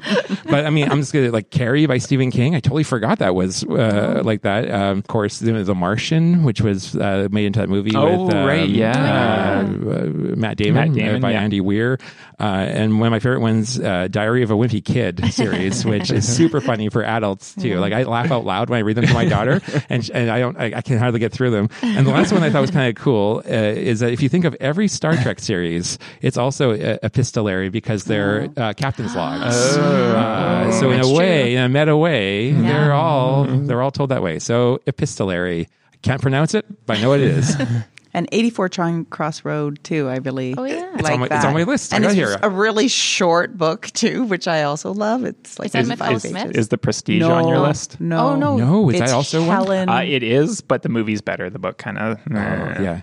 [0.50, 2.56] But I mean, I'm just going to like Carrie by Stephen King.
[2.56, 4.72] I totally forgot that was uh, like that.
[4.72, 8.36] Um, of course, the, the Martian, which was uh, made into that movie Oh, with
[8.36, 8.94] um, right, yeah.
[8.96, 10.04] uh, uh,
[10.38, 11.42] Matt Damon, Matt uh, Damon, by yeah.
[11.42, 11.98] Andy Weir.
[12.40, 16.12] Uh, and one of my favorite ones, uh, Diary of a Wimpy Kid series, which
[16.12, 17.80] is super funny for adults too.
[17.80, 19.60] Like I laugh out loud when I read them to my daughter,
[19.90, 21.70] and sh- and I don't, I, I can hardly get through them.
[21.82, 24.30] And the last one I thought was kind of cool uh, is that if you
[24.30, 29.78] think of every Star Trek series, it's also uh, epistolary because they're uh, captain's logs.
[30.18, 34.10] Uh, so in a That's way, in a meta way, they're all they're all told
[34.10, 34.40] that way.
[34.40, 35.70] So epistolary.
[35.94, 37.56] I can't pronounce it, but I know what it is.
[38.14, 40.58] And 84 Charing Cross Road, too, I believe.
[40.58, 40.92] Oh, yeah.
[40.96, 41.94] It's on my- it's on my list.
[41.94, 42.38] I And got it's here.
[42.42, 45.24] a really short book, too, which I also love.
[45.26, 46.56] It's like Is that 55 Smith?
[46.56, 48.00] Is the Prestige no, on your list?
[48.00, 48.30] No.
[48.30, 48.58] Oh, no.
[48.58, 49.50] No, is It's that also one?
[49.50, 51.50] Helen, Uh, it is, but the movie's better.
[51.50, 52.20] The book kind of.
[52.32, 53.02] Yeah.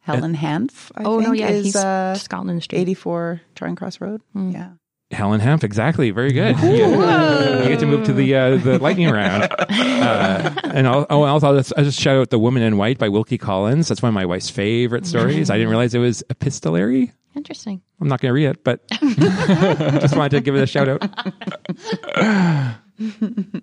[0.00, 1.48] Helen Hanff, I oh, think, no, yeah.
[1.48, 2.78] is He's uh, Scotland Street.
[2.78, 4.22] 84 Charing Cross Road.
[4.34, 4.70] Yeah.
[5.10, 6.10] Helen Hemp, exactly.
[6.10, 6.58] Very good.
[6.58, 9.48] You, you get to move to the uh, the lightning round.
[9.98, 12.98] Uh, and I'll, oh, also, I'll just, I'll just shout out The Woman in White
[12.98, 13.88] by Wilkie Collins.
[13.88, 15.50] That's one of my wife's favorite stories.
[15.50, 17.12] I didn't realize it was epistolary.
[17.34, 17.82] Interesting.
[18.00, 21.02] I'm not going to read it, but just wanted to give it a shout out.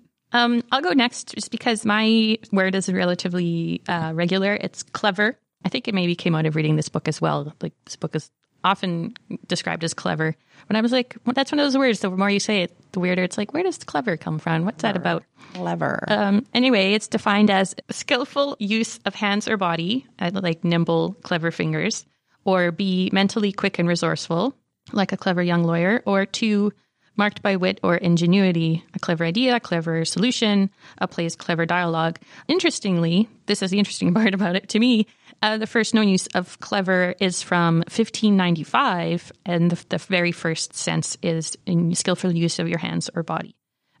[0.32, 4.58] Um, I'll go next just because my word is relatively uh, regular.
[4.60, 5.38] It's clever.
[5.64, 7.54] I think it maybe came out of reading this book as well.
[7.62, 8.30] Like this book is
[8.66, 9.14] often
[9.46, 10.34] described as clever.
[10.68, 12.00] When I was like, well, that's one of those words.
[12.00, 13.54] The more you say it, the weirder it's like.
[13.54, 14.64] Where does clever come from?
[14.64, 15.22] What's that about?
[15.54, 16.04] Clever.
[16.08, 21.50] Um, anyway, it's defined as skillful use of hands or body, uh, like nimble, clever
[21.50, 22.04] fingers,
[22.44, 24.56] or be mentally quick and resourceful,
[24.92, 26.72] like a clever young lawyer, or two,
[27.16, 32.18] marked by wit or ingenuity, a clever idea, a clever solution, a play's clever dialogue.
[32.48, 35.06] Interestingly, this is the interesting part about it to me.
[35.42, 40.74] Uh, the first known use of clever is from 1595, and the, the very first
[40.74, 43.54] sense is in skillful use of your hands or body.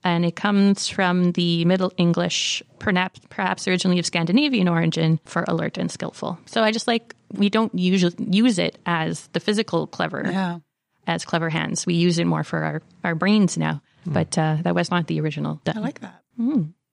[0.04, 5.78] and it comes from the Middle English, perhaps, perhaps originally of Scandinavian origin, for alert
[5.78, 6.38] and skillful.
[6.46, 10.58] So I just like we don't usually use it as the physical clever, Yeah.
[11.08, 11.86] as clever hands.
[11.86, 13.82] We use it more for our, our brains now.
[14.06, 15.60] But uh, that was not the original.
[15.66, 16.22] I like that.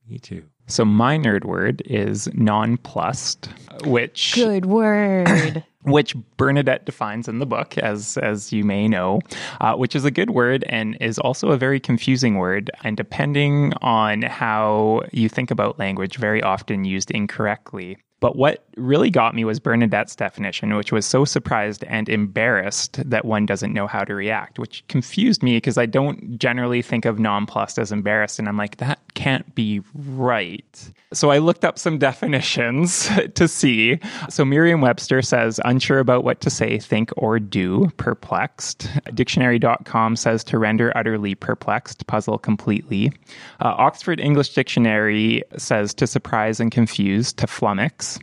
[0.09, 0.43] Me too.
[0.67, 3.49] So my nerd word is nonplussed,
[3.85, 5.63] which Good word.
[5.83, 9.19] which Bernadette defines in the book, as as you may know,
[9.61, 13.73] uh, which is a good word and is also a very confusing word, and depending
[13.81, 17.97] on how you think about language, very often used incorrectly.
[18.23, 23.25] But what really got me was Bernadette's definition, which was so surprised and embarrassed that
[23.25, 27.19] one doesn't know how to react, which confused me because I don't generally think of
[27.19, 28.39] nonplussed as embarrassed.
[28.39, 30.91] And I'm like, that can't be right.
[31.13, 33.99] So I looked up some definitions to see.
[34.29, 38.89] So Merriam Webster says, unsure about what to say, think, or do, perplexed.
[39.13, 43.11] Dictionary.com says to render utterly perplexed, puzzle completely.
[43.59, 48.19] Uh, Oxford English Dictionary says to surprise and confuse, to flummox.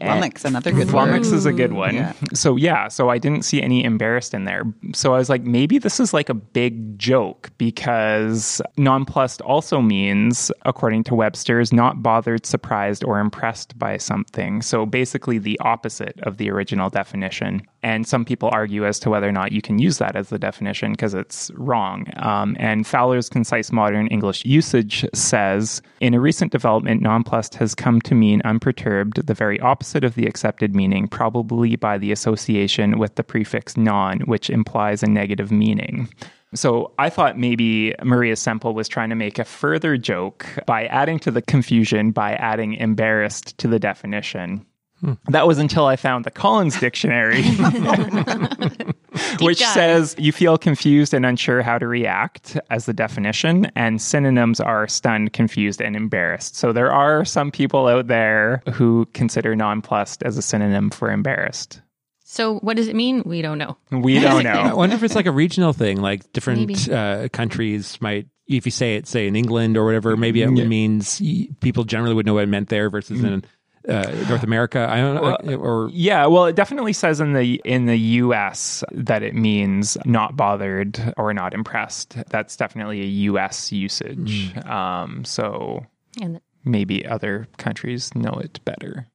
[0.00, 1.34] Flummox, another good Flummox word.
[1.34, 1.94] is a good one.
[1.94, 2.12] Yeah.
[2.34, 4.64] So yeah, so I didn't see any embarrassed in there.
[4.94, 10.50] So I was like, maybe this is like a big joke because nonplussed also means,
[10.64, 14.62] according to Webster's, not bothered, surprised, or impressed by something.
[14.62, 17.62] So basically the opposite of the original definition.
[17.82, 20.38] And some people argue as to whether or not you can use that as the
[20.38, 22.06] definition because it's wrong.
[22.16, 28.00] Um, and Fowler's Concise Modern English Usage says, in a recent development, nonplussed has come
[28.02, 33.14] to mean unperturbed, the very opposite of the accepted meaning, probably by the association with
[33.14, 36.08] the prefix non, which implies a negative meaning.
[36.54, 41.18] So I thought maybe Maria Semple was trying to make a further joke by adding
[41.20, 44.66] to the confusion by adding embarrassed to the definition.
[45.28, 47.42] That was until I found the Collins Dictionary,
[49.40, 49.72] which dive.
[49.72, 54.86] says you feel confused and unsure how to react as the definition, and synonyms are
[54.88, 56.56] stunned, confused, and embarrassed.
[56.56, 61.80] So there are some people out there who consider nonplussed as a synonym for embarrassed.
[62.24, 63.22] so what does it mean?
[63.24, 63.76] We don't know.
[63.90, 64.50] We don't know.
[64.50, 68.26] I wonder if it's like a regional thing, like different uh, countries might.
[68.46, 71.22] If you say it, say in England or whatever, maybe it means
[71.60, 73.44] people generally would know what it meant there versus in
[73.88, 74.86] uh, North America.
[74.88, 75.14] I don't
[75.46, 78.84] know, or Yeah, well, it definitely says in the in the U.S.
[78.92, 82.16] that it means not bothered or not impressed.
[82.28, 83.72] That's definitely a U.S.
[83.72, 84.54] usage.
[84.64, 85.86] Um, so
[86.20, 89.06] And maybe other countries know it better.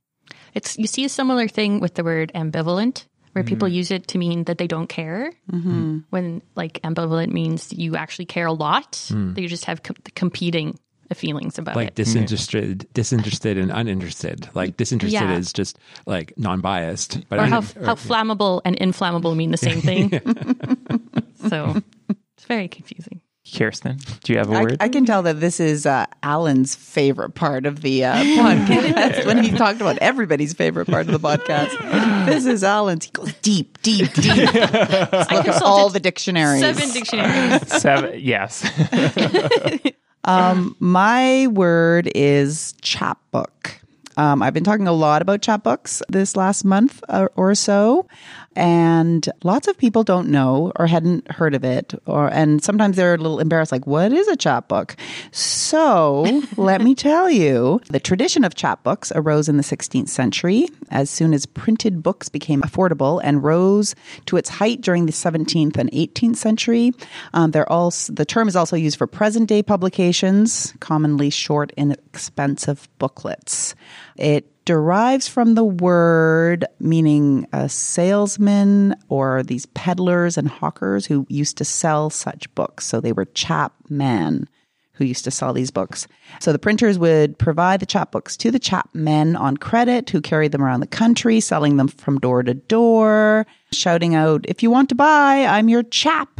[0.53, 4.17] it's you see a similar thing with the word ambivalent, where people use it to
[4.17, 5.31] mean that they don't care.
[5.51, 5.99] Mm-hmm.
[6.09, 10.79] When like ambivalent means you actually care a lot, that you just have com- competing
[11.13, 11.95] feelings about like it.
[11.95, 14.49] disinterested, disinterested and uninterested.
[14.55, 15.37] Like disinterested Yeah.
[15.37, 15.77] is just
[16.07, 20.09] like non-biased, but or un- how, how flammable and inflammable mean the same thing.
[21.49, 23.21] so it's very confusing.
[23.55, 24.77] Kirsten, do you have a I, word?
[24.79, 29.23] I can tell that this is uh, Alan's favorite part of the uh, podcast.
[29.27, 33.05] when he talked about everybody's favorite part of the podcast, this is Alan's.
[33.05, 34.49] He goes deep, deep, deep.
[34.51, 36.61] I Look at all the dictionaries.
[36.61, 37.67] seven dictionaries.
[37.71, 38.19] Seven.
[38.19, 38.63] Yes.
[40.25, 43.79] Um, my word is chapbook.
[44.17, 48.07] Um, I've been talking a lot about chapbooks this last month or, or so,
[48.55, 53.15] and lots of people don't know or hadn't heard of it, or and sometimes they're
[53.15, 54.95] a little embarrassed, like, "What is a chapbook?"
[55.31, 56.25] So
[56.57, 61.33] let me tell you, the tradition of chapbooks arose in the 16th century as soon
[61.33, 63.95] as printed books became affordable and rose
[64.27, 66.91] to its height during the 17th and 18th century.
[67.33, 72.87] Um, they're also the term is also used for present day publications, commonly short, inexpensive
[72.99, 73.75] booklets.
[74.15, 81.57] It derives from the word meaning a salesman or these peddlers and hawkers who used
[81.57, 82.85] to sell such books.
[82.85, 84.47] So they were chapmen
[84.93, 86.07] who used to sell these books.
[86.39, 90.63] So the printers would provide the chapbooks to the chapmen on credit who carried them
[90.63, 94.95] around the country, selling them from door to door, shouting out, if you want to
[94.95, 96.39] buy, I'm your chap.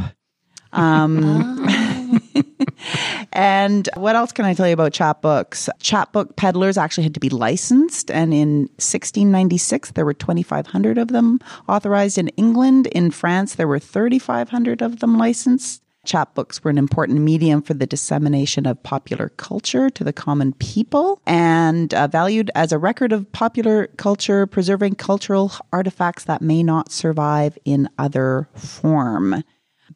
[0.72, 1.68] Um,
[3.32, 5.68] and what else can I tell you about chapbooks?
[5.80, 11.40] Chapbook peddlers actually had to be licensed, and in 1696 there were 2,500 of them
[11.68, 12.86] authorized in England.
[12.88, 15.82] In France, there were 3,500 of them licensed.
[16.06, 21.20] Chapbooks were an important medium for the dissemination of popular culture to the common people
[21.26, 26.92] and uh, valued as a record of popular culture, preserving cultural artifacts that may not
[26.92, 29.42] survive in other form.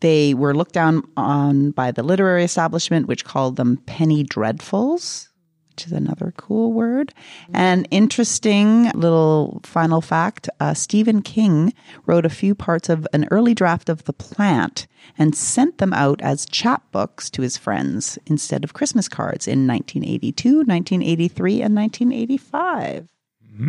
[0.00, 5.28] They were looked down on by the literary establishment, which called them penny dreadfuls,
[5.70, 7.12] which is another cool word.
[7.52, 11.74] And interesting little final fact uh, Stephen King
[12.06, 14.86] wrote a few parts of an early draft of The Plant
[15.18, 20.56] and sent them out as chapbooks to his friends instead of Christmas cards in 1982,
[20.58, 23.08] 1983, and 1985.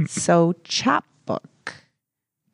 [0.07, 1.73] So, chapbook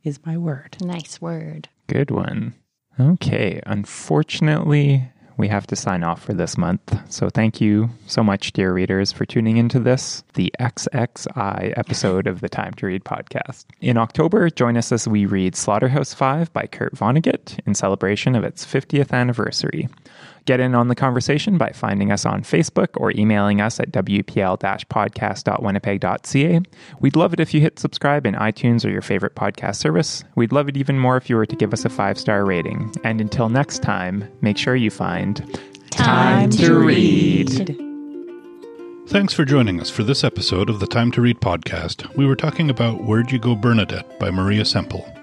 [0.03, 0.78] is my word.
[0.82, 1.69] Nice word.
[1.88, 2.55] Good one.
[3.00, 3.62] Okay.
[3.66, 7.00] Unfortunately, we have to sign off for this month.
[7.12, 12.41] So thank you so much, dear readers, for tuning into this, the XXI episode of
[12.41, 13.66] the Time to Read podcast.
[13.80, 18.43] In October, join us as we read Slaughterhouse 5 by Kurt Vonnegut in celebration of
[18.43, 19.88] its 50th anniversary.
[20.48, 26.62] Get in on the conversation by finding us on Facebook or emailing us at wpl-podcast.winnipeg.ca.
[27.02, 30.24] We'd love it if you hit subscribe in iTunes or your favorite podcast service.
[30.36, 32.93] We'd love it even more if you were to give us a five-star rating.
[33.04, 35.60] And until next time, make sure you find
[35.91, 37.78] Time to read.
[39.08, 42.16] Thanks for joining us for this episode of the Time to Read podcast.
[42.16, 45.16] We were talking about Where'd You Go Bernadette by Maria Semple.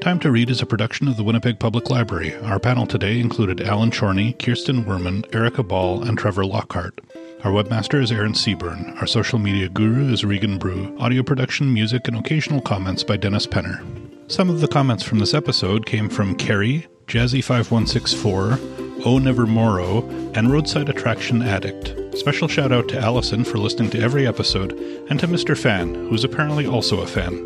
[0.00, 2.34] Time to Read is a production of the Winnipeg Public Library.
[2.36, 6.98] Our panel today included Alan Chorney, Kirsten Werman, Erica Ball, and Trevor Lockhart.
[7.44, 8.98] Our webmaster is Aaron Seaburn.
[8.98, 10.96] Our social media guru is Regan Brew.
[10.98, 13.84] Audio production, music, and occasional comments by Dennis Penner.
[14.32, 20.50] Some of the comments from this episode came from Carrie, Jazzy5164, O Never Moro, and
[20.50, 22.16] Roadside Attraction Addict.
[22.16, 24.72] Special shout out to Allison for listening to every episode,
[25.10, 25.58] and to Mr.
[25.58, 27.44] Fan, who's apparently also a fan.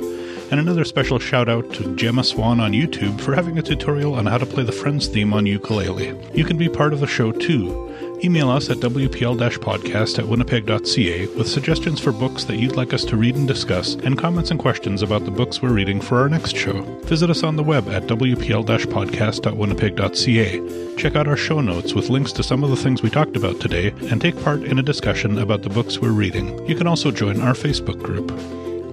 [0.51, 4.26] And another special shout out to Gemma Swan on YouTube for having a tutorial on
[4.26, 6.16] how to play the Friends theme on ukulele.
[6.32, 7.90] You can be part of the show too.
[8.22, 13.16] Email us at wpl-podcast at winnipeg.ca with suggestions for books that you'd like us to
[13.16, 16.57] read and discuss, and comments and questions about the books we're reading for our next
[16.57, 16.80] show.
[17.03, 20.97] Visit us on the web at wpl-podcast.winnipeg.ca.
[20.97, 23.61] Check out our show notes with links to some of the things we talked about
[23.61, 26.66] today, and take part in a discussion about the books we're reading.
[26.66, 28.32] You can also join our Facebook group.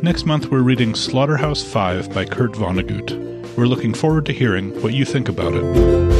[0.04, 3.56] Next month, we're reading Slaughterhouse 5 by Kurt Vonnegut.
[3.56, 6.11] We're looking forward to hearing what you think about it.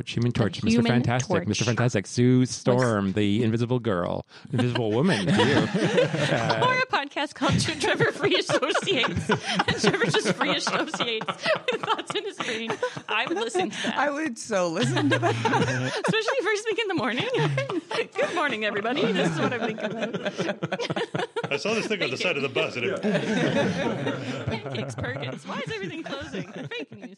[0.00, 0.70] Torch, Human Torch, Mr.
[0.70, 1.46] Human Fantastic, Torch.
[1.46, 1.64] Mr.
[1.64, 5.26] Fantastic, Sue Storm, the Invisible Girl, Invisible Woman.
[5.26, 5.56] to you.
[5.56, 9.28] or a uh, podcast called Trevor Free Associates.
[9.28, 9.38] and
[9.82, 11.26] Trevor just free associates
[11.70, 12.72] with thoughts in his brain.
[13.10, 13.98] I would listen to that.
[13.98, 15.34] I would so listen to that.
[16.06, 17.28] Especially first thing in the morning.
[18.16, 19.12] Good morning, everybody.
[19.12, 21.52] This is what I'm thinking about.
[21.52, 23.02] I saw this thing on the side of the bus and it
[24.46, 25.46] Pancakes, Perkins.
[25.46, 26.50] Why is everything closing?
[26.52, 27.16] Fake news.